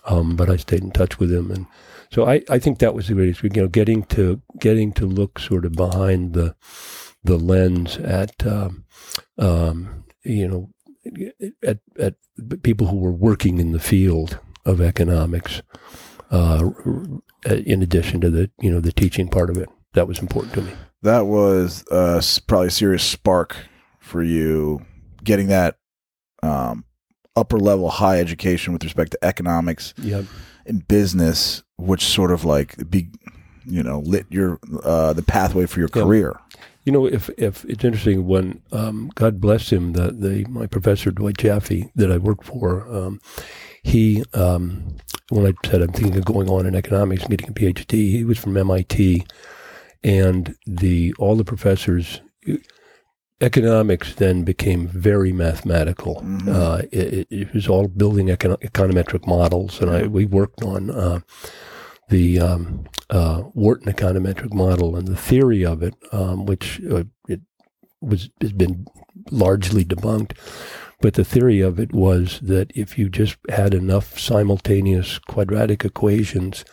[0.07, 1.66] um, but I stayed in touch with him and.
[2.11, 5.38] So I, I think that was the greatest, you know, getting to getting to look
[5.38, 6.55] sort of behind the
[7.24, 8.84] the lens at um,
[9.38, 10.68] um, you know
[11.62, 12.14] at at
[12.62, 15.62] people who were working in the field of economics.
[16.30, 16.70] Uh,
[17.45, 20.62] in addition to the you know the teaching part of it, that was important to
[20.62, 20.72] me.
[21.03, 23.57] That was uh, probably a serious spark
[23.99, 24.84] for you
[25.24, 25.76] getting that
[26.42, 26.84] um,
[27.36, 30.22] upper level high education with respect to economics Yeah,
[30.66, 33.08] and business, which sort of like be,
[33.64, 36.02] you know, lit your uh, the pathway for your Yeah.
[36.02, 36.36] career.
[36.84, 41.10] you know if if it's interesting when um, God bless him, the the my professor
[41.12, 43.20] Dwight Jaffee that I worked for, um,
[43.82, 44.96] he um,
[45.30, 48.38] when I said I'm thinking of going on in economics, getting a PhD, he was
[48.38, 49.24] from MIT,
[50.02, 52.20] and the all the professors.
[53.43, 56.22] Economics then became very mathematical.
[56.24, 56.49] Mhm.
[56.49, 61.20] Uh, it, it- was all building econo- econometric models, and I, we worked on uh,
[62.09, 67.40] the um, uh, Wharton econometric model and the theory of it, um, which uh, it
[68.01, 68.86] was has been
[69.30, 70.36] largely debunked.
[71.01, 76.64] But the theory of it was that if you just had enough simultaneous quadratic equations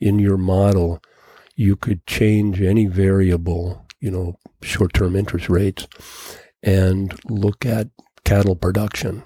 [0.00, 1.00] in your model,
[1.56, 5.86] you could change any variable, you know, short-term interest rates,
[6.62, 7.88] and look at
[8.24, 9.22] cattle production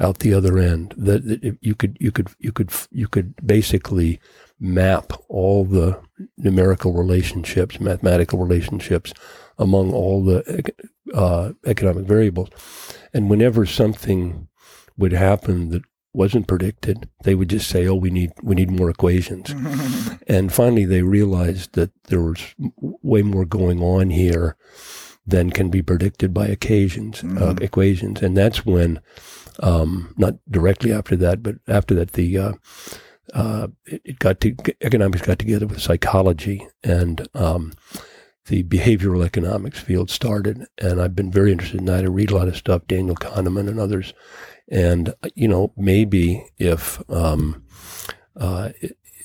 [0.00, 0.94] out the other end.
[0.96, 4.20] That, you could you could you could you could basically
[4.60, 6.00] map all the
[6.36, 9.12] numerical relationships, mathematical relationships
[9.56, 10.72] among all the
[11.14, 12.50] uh, economic variables.
[13.12, 14.48] And whenever something
[14.96, 15.82] would happen that
[16.12, 19.50] wasn't predicted, they would just say, "Oh, we need we need more equations."
[20.26, 22.40] and finally, they realized that there was
[23.02, 24.56] way more going on here
[25.26, 27.62] than can be predicted by occasions uh, Mhm.
[27.62, 29.00] equations, and that's when,
[29.60, 32.52] um, not directly after that, but after that, the uh,
[33.34, 37.74] uh, it, it got to economics got together with psychology and um,
[38.46, 42.04] the behavioral economics field started, and I've been very interested in that.
[42.04, 44.14] I read a lot of stuff, Daniel Kahneman and others,
[44.70, 47.64] and you know maybe if um,
[48.36, 48.70] uh,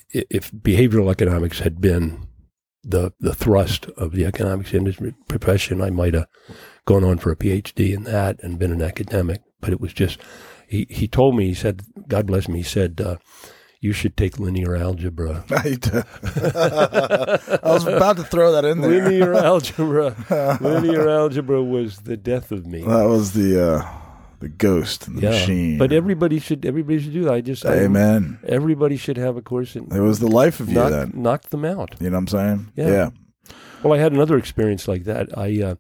[0.10, 2.28] if behavioral economics had been
[2.84, 6.28] the the thrust of the economics industry profession, I might have
[6.86, 9.42] gone on for a PhD in that and been an academic.
[9.62, 10.20] But it was just
[10.68, 13.02] he he told me he said God bless me he said.
[13.02, 13.18] Uh,
[13.80, 15.44] you should take linear algebra.
[15.52, 15.60] I
[17.66, 18.90] was about to throw that in there.
[18.90, 20.16] linear algebra.
[20.62, 22.84] linear algebra was the death of me.
[22.84, 24.03] That was the uh,
[24.44, 25.78] the ghost, the machine.
[25.78, 27.34] But everybody should everybody should do that.
[27.34, 28.40] I just I- Amen.
[28.48, 31.12] everybody should have a course and It was the life of you knock, then.
[31.16, 31.96] knock them out.
[32.00, 32.72] You know what I'm saying?
[32.76, 32.88] Yeah.
[32.88, 33.10] yeah.
[33.84, 35.38] Well, I had another experience like that.
[35.38, 35.76] I uh,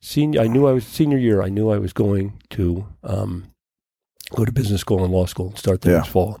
[0.00, 1.42] senior, I knew I was senior year.
[1.42, 3.50] I knew I was going to um,
[4.36, 5.96] go to business school and law school and start the Yeah.
[5.98, 6.40] next fall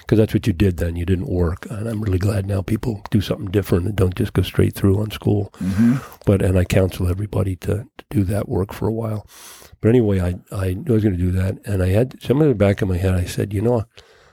[0.00, 0.96] because that's what you did then.
[0.96, 4.32] You didn't work, and I'm really glad now people do something different and don't just
[4.32, 5.52] go straight through on school.
[5.58, 5.96] hmm
[6.26, 9.26] But and I counsel everybody to, to do that work for a while.
[9.80, 12.42] But anyway, I I knew I was going to do that, and I had some
[12.42, 13.14] in the back of my head.
[13.14, 13.84] I said, you know,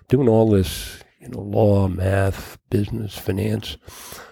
[0.07, 3.77] doing all this, you know, law, math, business, finance.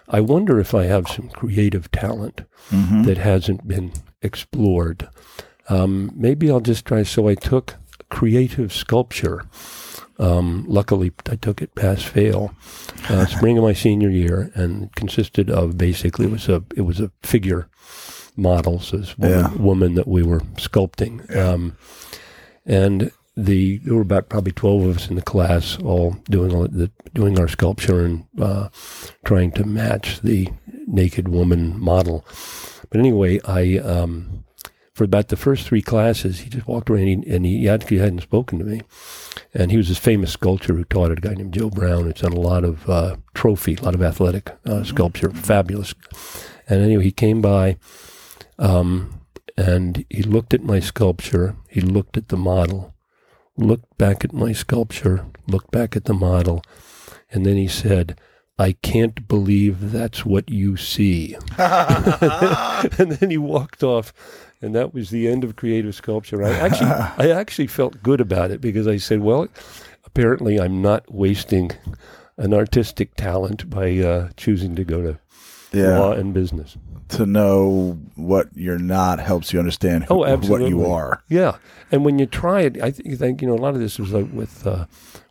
[0.10, 5.08] I wonder if I have some creative talent hmm that hasn't been explored.
[5.70, 7.04] Um, maybe I'll just try.
[7.04, 7.76] So I took
[8.10, 9.46] creative sculpture.
[10.18, 12.54] Um, luckily, I took it pass fail,
[13.10, 16.82] uh, spring of my senior year, and it consisted of basically it was a it
[16.82, 17.68] was a figure
[18.38, 19.54] models this woman, Yeah.
[19.56, 21.78] woman that we were sculpting, um,
[22.66, 26.68] and the there were about probably twelve of us in the class, all doing all
[26.68, 28.70] the doing our sculpture and uh,
[29.26, 30.50] trying to match the
[30.88, 32.26] naked woman model.
[32.90, 34.44] But anyway, I um,
[34.94, 37.98] for about the first three classes, he just walked around and he, and he actually
[37.98, 38.82] hadn't spoken to me.
[39.54, 42.08] And he was this famous sculptor who taught it, a guy named Joe Brown.
[42.08, 45.94] It's done a lot of uh, trophy, a lot of athletic uh, sculpture, fabulous.
[46.70, 47.76] And anyway, he came by,
[48.60, 49.22] um,
[49.58, 51.56] and he looked at my sculpture.
[51.70, 52.94] He looked at the model,
[53.58, 56.62] looked back at my sculpture, looked back at the model,
[57.32, 58.20] and then he said,
[58.60, 64.14] "I can't believe that's what you see." and then he walked off,
[64.62, 66.44] and that was the end of creative sculpture.
[66.44, 69.48] I actually, I actually felt good about it because I said, "Well,
[70.06, 71.72] apparently, I'm not wasting
[72.38, 75.20] an artistic talent by uh, choosing to go to
[75.72, 75.98] Yeah.
[76.00, 76.76] law and business.
[77.10, 81.24] To know what you're not helps you understand who, Oh, what you are.
[81.30, 81.58] Yeah,
[81.92, 84.12] and when you try it, I th- think you know a lot of this is
[84.12, 84.88] like with uh,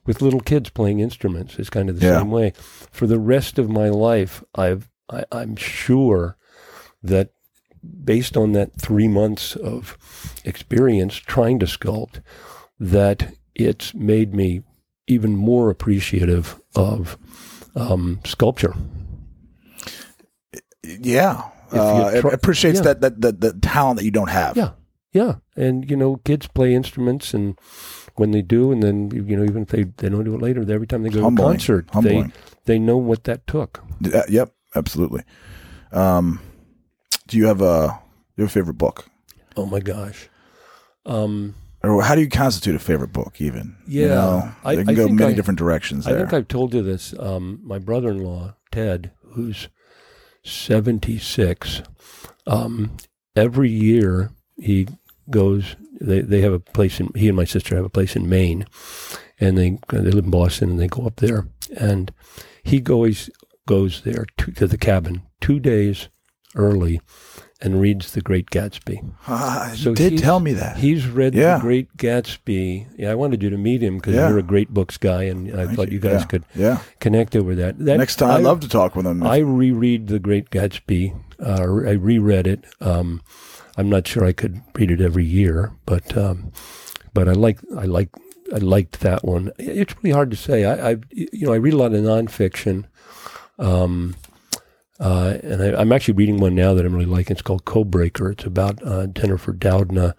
[0.07, 1.59] with little kids playing instruments.
[1.59, 2.18] It's kind of the Yeah.
[2.20, 2.53] same way.
[2.93, 6.37] For the rest of my life, I've I, I'm sure
[7.03, 7.31] that
[8.05, 9.99] based on that three months of
[10.45, 12.22] experience trying to sculpt,
[12.79, 14.62] that it's made me
[15.09, 17.18] even more appreciative of
[17.75, 18.75] um, sculpture.
[20.83, 21.43] Yeah.
[21.75, 22.85] If Uh, try- appreciates yeah.
[22.85, 24.57] that, that, that, that talent that you don't have.
[24.57, 24.70] Yeah.
[25.12, 27.57] Yeah, and you know, kids play instruments, and
[28.16, 30.62] when they do, and then you know, even if they, they don't do it later,
[30.68, 32.33] every time they go to a concert, Humbling.
[32.64, 33.81] they they know what that took.
[34.12, 35.22] Uh, yep, absolutely.
[35.93, 36.41] Um,
[37.29, 38.01] do you have a
[38.37, 39.07] you a favorite book,
[39.57, 40.29] Oh my gosh.
[41.07, 41.55] Um,
[41.85, 43.41] or how do you constitute a favorite book?
[43.41, 46.33] Even you Yeah, know, I- they can I go many I- different directions I think
[46.33, 47.14] I've told you this.
[47.20, 49.68] Um, my brother-in-law Ted, who's
[50.45, 51.83] seventy-six,
[52.47, 52.97] um,
[53.35, 54.89] every year he
[55.31, 55.77] goes.
[56.01, 57.11] They they have a place in.
[57.15, 58.67] He and my sister have a place in Maine,
[59.41, 62.13] and they they live in Boston, and they go up there, and
[62.63, 63.31] he always
[63.67, 66.09] goes there to, to the cabin two days
[66.55, 67.01] early,
[67.61, 69.05] and reads The Great Gatsby.
[69.29, 70.77] Ah, you So did tell me that.
[70.77, 71.57] He's read Yeah.
[71.57, 72.87] The Great Gatsby.
[72.99, 74.29] Yeah, I wanted you to meet him because Yeah.
[74.29, 76.27] you're a great books guy, and I Thank thought you guys yeah.
[76.27, 76.79] could Yeah.
[77.01, 77.79] connect over that.
[77.79, 79.23] that Next time, I, would love to talk with them.
[79.23, 81.15] I reread The Great Gatsby.
[81.41, 82.65] Uh, I reread it.
[82.81, 83.23] Um,
[83.77, 86.53] I'm not sure I could read it every year, but um,
[87.13, 88.11] but I like I like
[88.55, 89.51] I liked that one.
[89.59, 90.65] It's really hard to say.
[90.65, 92.85] I, I you know I read a lot of nonfiction.
[93.59, 94.15] Um,
[95.01, 97.33] uh, and I, I'm actually reading one now that I'm really liking.
[97.33, 98.33] It's called Codebreaker.
[98.33, 100.15] It's about uh, Jennifer Doudna,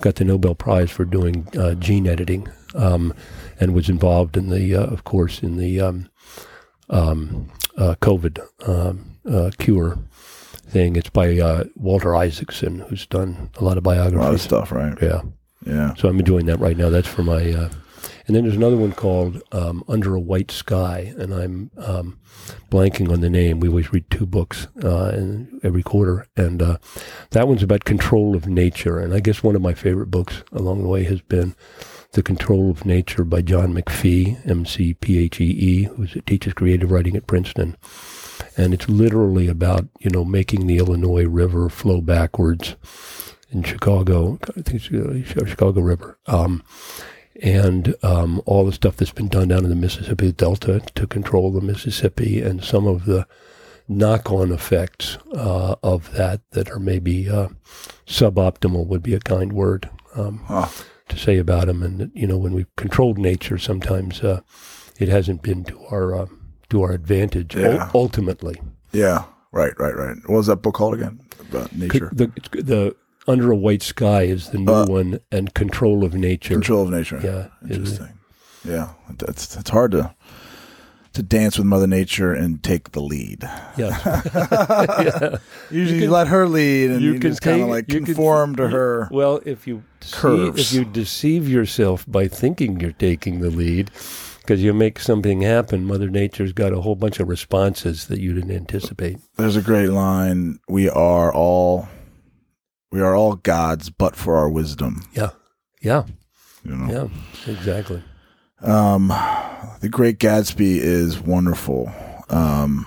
[0.00, 3.14] got the Nobel Prize for doing uh, gene editing, um,
[3.58, 6.10] and was involved in the, uh, of course, in the um,
[6.90, 9.98] um, uh, COVID um, uh, cure
[10.66, 10.96] thing.
[10.96, 14.18] It's by uh, Walter Isaacson, who's done a lot of biographies.
[14.18, 14.96] a lot of stuff, right?
[15.00, 15.22] Yeah.
[15.66, 15.94] Yeah.
[15.94, 16.90] So I'm enjoying that right now.
[16.90, 17.70] That's for my.
[18.28, 22.18] And then there's another one called um, Under a White Sky, and I'm um,
[22.70, 23.58] blanking on the name.
[23.58, 26.76] We always read two books uh, every quarter, and uh,
[27.30, 28.98] that one's about control of nature.
[28.98, 31.56] And I guess one of my favorite books along the way has been
[32.12, 36.52] The Control of Nature by John McPhee, M C P H E E, who teaches
[36.52, 37.78] creative writing at Princeton.
[38.58, 42.76] And it's literally about you know making the Illinois River flow backwards
[43.50, 44.38] in Chicago.
[44.54, 46.18] I think it's uh, Chicago River.
[46.26, 46.62] Um,
[47.42, 51.52] and um, all the stuff that's been done down in the Mississippi Delta to control
[51.52, 53.26] the Mississippi, and some of the
[53.88, 57.48] knock-on effects uh, of that that are maybe uh,
[58.06, 60.68] suboptimal would be a kind word um, Huh.
[61.08, 61.82] to say about them.
[61.82, 64.40] And you know, when we've controlled nature, sometimes uh,
[64.98, 66.26] it hasn't been to our uh,
[66.70, 67.90] to our advantage Yeah.
[67.94, 68.56] ultimately.
[68.92, 69.24] Yeah.
[69.52, 69.72] Right.
[69.78, 69.96] Right.
[69.96, 70.16] Right.
[70.26, 71.20] What was that book called again?
[71.48, 72.10] About nature.
[72.12, 72.96] The, the
[73.28, 76.54] Under a White Sky is the new Uh, one, and Control of Nature.
[76.54, 77.20] Control of nature.
[77.22, 78.08] Yeah, Interesting.
[78.64, 78.88] Yeah.
[79.18, 80.14] That's it's hard to
[81.14, 83.42] to dance with Mother Nature and take the lead.
[83.76, 83.98] Yeah.
[84.34, 85.36] yeah.
[85.70, 87.96] Usually, you, can- let her lead, and you, you can just kind of like you
[88.00, 89.08] can- conform to her.
[89.10, 90.60] Well, if you Curves.
[90.60, 93.90] if you deceive yourself by thinking you're taking the lead,
[94.42, 98.32] because you make something happen, Mother Nature's got a whole bunch of responses that you
[98.34, 99.18] didn't anticipate.
[99.36, 100.58] There's a great line.
[100.68, 101.88] We are all
[102.90, 105.02] we are all gods, but for our wisdom.
[105.12, 105.30] Yeah.
[105.80, 106.04] Yeah.
[106.64, 107.10] You know.
[107.46, 107.52] Yeah.
[107.52, 108.02] Exactly.
[108.60, 109.08] Um,
[109.80, 111.92] the Great Gatsby is wonderful.
[112.28, 112.86] Um,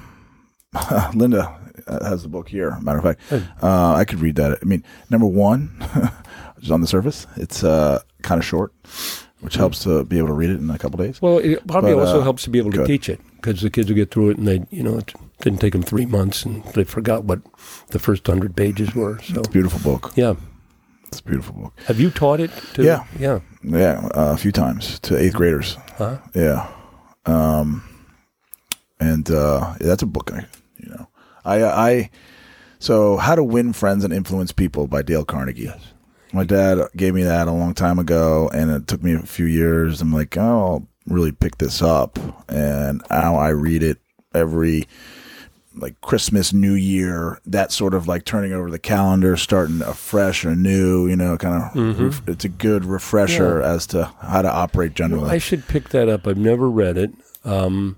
[1.15, 2.77] Linda has the book here.
[2.81, 3.43] Matter of fact, Hey.
[3.61, 4.59] uh, I could read that.
[4.61, 5.71] I mean, number one,
[6.59, 8.73] just on the surface, it's uh, kind of short,
[9.39, 11.21] which helps to be able to read it in a couple days.
[11.21, 12.87] Well, it probably But, also uh, helps to be able to good.
[12.87, 14.99] teach it because the kids will get through it and they, you know,
[15.41, 17.39] didn't take them three months and they forgot what
[17.89, 19.19] the first hundred pages were.
[19.21, 20.13] So, It's a beautiful book.
[20.15, 20.35] yeah.
[21.07, 21.73] It's a beautiful book.
[21.87, 22.83] Have you taught it to?
[22.83, 23.03] Yeah.
[23.19, 23.39] Yeah.
[23.63, 25.77] Yeah, uh, a few times to eighth graders.
[25.97, 26.19] Huh?
[26.33, 26.71] Yeah.
[27.25, 27.83] Um,
[28.99, 30.31] and uh, yeah, that's a book.
[30.33, 30.45] I,
[30.77, 31.07] you know,
[31.43, 32.09] I, I,
[32.79, 35.71] so how to win friends and influence people by Dale Carnegie.
[36.33, 39.45] My dad gave me that a long time ago, and it took me a few
[39.45, 40.01] years.
[40.01, 42.17] I'm like, oh, I'll really pick this up,
[42.47, 43.97] and now I read it
[44.33, 44.87] every
[45.75, 50.55] like Christmas, New Year, that sort of like turning over the calendar, starting afresh or
[50.55, 51.07] new.
[51.07, 51.71] You know, kind of.
[51.73, 52.27] Mhm.
[52.29, 55.29] it's a good refresher as to how to operate generally.
[55.29, 56.27] I should pick that up.
[56.27, 57.11] I've never read it.
[57.45, 57.97] Um,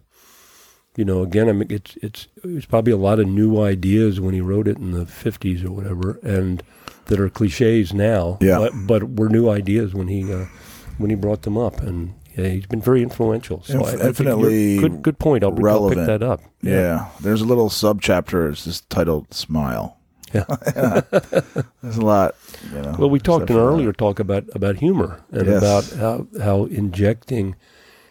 [0.95, 4.33] you know, again, I mean, it's it's it's probably a lot of new ideas when
[4.33, 6.61] he wrote it in the '50s or whatever, and
[7.05, 8.37] that are cliches now.
[8.39, 8.59] Yeah.
[8.59, 10.45] But, but were new ideas when he uh,
[10.99, 13.61] when he brought them up, and yeah, he's been very influential.
[13.63, 15.01] So Inf- I, I think you're- infinitely good.
[15.01, 15.43] Good point.
[15.43, 16.41] I'll, I'll pick that up.
[16.61, 17.09] Yeah.
[17.21, 18.51] There's a little subchapter.
[18.51, 19.97] It's just titled "Smile."
[20.33, 20.45] Yeah.
[21.81, 22.35] There's a lot.
[22.73, 23.59] You know, Well, we talked in for that.
[23.59, 25.57] earlier talk about about humor and Yes.
[25.61, 27.55] about how how injecting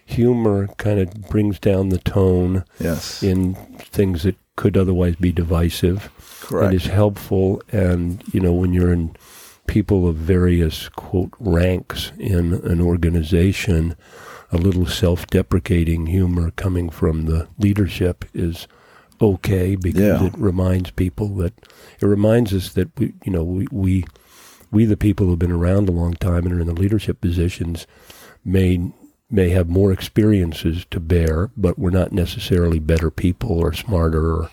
[0.04, 3.22] humor kind of brings down the tone Yes.
[3.22, 6.10] in things that could otherwise be divisive.
[6.42, 6.66] Correct.
[6.66, 7.62] and is helpful.
[7.72, 9.16] And you know, when you're in
[9.66, 13.94] people of various quote ranks in an organization,
[14.50, 18.66] a little self-deprecating humor coming from the leadership is
[19.20, 20.24] okay because Yeah.
[20.26, 21.52] it reminds people that
[22.00, 24.04] it reminds us that we, you know, we we
[24.70, 27.86] we the people who've been around a long time and are in the leadership positions
[28.44, 28.92] may
[29.30, 34.50] may have more experiences to bear, but we're not necessarily better people or smarter or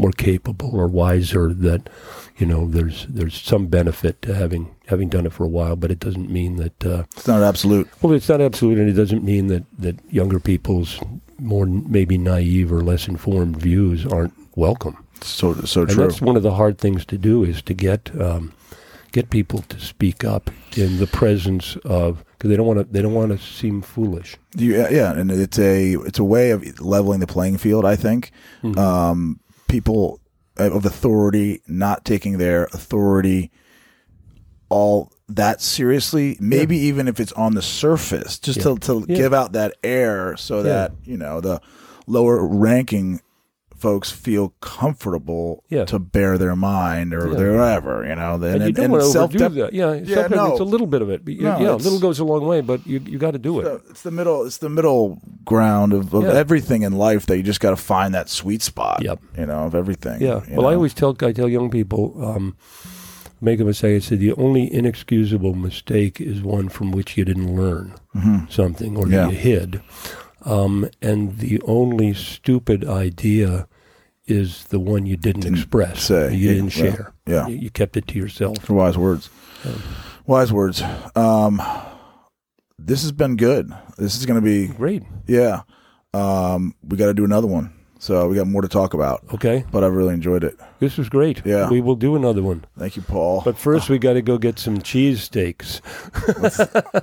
[0.00, 1.52] more capable or wiser.
[1.54, 1.88] That
[2.38, 5.90] you know, there's there's some benefit to having having done it for a while, but
[5.90, 6.84] it doesn't mean that.
[6.84, 7.88] Uh, It's not absolute.
[8.02, 10.98] well, it's not absolute, and it doesn't mean that that younger people's
[11.38, 14.96] more maybe naive or less informed views aren't welcome.
[15.22, 16.04] So so And true.
[16.06, 18.52] that's one of the hard things to do is to get um,
[19.12, 23.02] get people to speak up in the presence of because they don't want to they
[23.02, 24.36] don't want to seem foolish.
[24.56, 27.84] Yeah, yeah, and it's a it's a way of leveling the playing field.
[27.84, 28.30] I think
[28.62, 28.76] Mhm.
[28.78, 29.40] um,
[29.70, 30.20] people
[30.56, 33.50] of authority not taking their authority
[34.68, 36.36] all that seriously.
[36.40, 38.64] Maybe even if it's on the surface, just Yeah.
[38.64, 39.16] to to Yeah.
[39.16, 41.60] give out that air, so that you know the
[42.06, 43.20] lower ranking
[43.80, 45.84] folks feel comfortable Yeah.
[45.86, 47.34] to bear their mind or Yeah.
[47.38, 48.06] their whatever.
[48.06, 49.72] You know, And, you don't want to overdo self-dep- that.
[49.72, 50.50] Yeah, Yeah, no.
[50.52, 51.24] it's a little bit of it.
[51.24, 53.38] But you- No, yeah, a little goes a long way, but you you got to
[53.38, 53.64] do it.
[53.64, 54.44] the- it's the middle.
[54.44, 56.32] It's the middle ground of, of Yeah.
[56.32, 59.00] everything in life that you just got to find that sweet spot.
[59.02, 59.18] Yep.
[59.38, 60.20] You know, of everything.
[60.20, 60.40] Yeah.
[60.50, 62.54] Well, I always tell I tell young people, um,
[63.40, 63.96] make a mistake.
[63.96, 68.52] I said the only inexcusable mistake is one from which you didn't learn Mhm.
[68.52, 69.28] something or Yeah.
[69.30, 69.80] you hid,
[70.44, 73.66] um, and the only stupid idea
[74.30, 76.34] is the one you didn't, Didn't express, say.
[76.34, 77.12] you Yeah, didn't well, share.
[77.26, 77.46] yeah.
[77.48, 78.68] You, you kept it to yourself.
[78.70, 79.28] wise words.
[80.26, 80.82] Wise words.
[81.16, 81.60] Um,
[82.78, 83.72] this has been good.
[83.98, 85.02] This is going to be Great.
[85.26, 85.62] yeah.
[86.14, 87.72] Um, we got to do another one.
[87.98, 89.22] So we got more to talk about.
[89.34, 89.64] Okay.
[89.70, 90.58] But I've really enjoyed it.
[90.78, 91.42] This was great.
[91.44, 91.68] Yeah.
[91.68, 92.64] We will do another one.
[92.78, 93.42] Thank you, Paul.
[93.44, 95.82] But first, we got to go get some cheese steaks.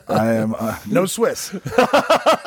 [0.07, 1.51] I am uh, no Swiss.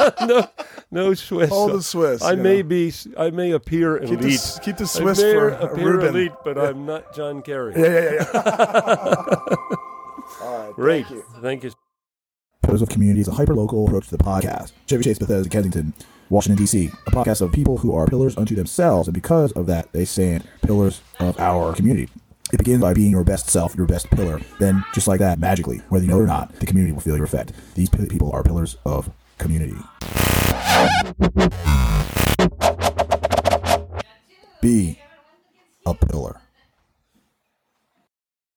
[0.26, 0.48] no,
[0.90, 1.50] no Swiss.
[1.50, 2.22] All the Swiss.
[2.22, 2.68] I may know.
[2.68, 2.92] be.
[3.18, 4.40] I may appear keep elite.
[4.40, 6.08] the, keep the I Swiss may for appear Reuben.
[6.08, 7.74] elite, but I'm not John Kerry.
[7.76, 9.54] Yeah, yeah, yeah.
[10.42, 10.72] All right.
[10.74, 11.06] Great.
[11.06, 11.24] Thank you.
[11.42, 11.72] Thank you.
[12.62, 14.72] Pillars of Community is a hyper-local approach to the podcast.
[14.86, 15.92] Chevy Chase, Bethesda, Kensington,
[16.28, 16.90] Washington, D.C.
[17.06, 20.46] A podcast of people who are pillars unto themselves, and because of that, they stand
[20.62, 22.08] pillars of our community.
[22.52, 24.40] It begins by being your best self, your best pillar.
[24.58, 27.16] Then, just like that, magically, whether you know it or not, the community will feel
[27.16, 27.52] your effect.
[27.74, 29.10] These p- people are pillars of
[29.40, 29.74] community.
[34.60, 34.98] Be
[35.86, 36.42] a pillar.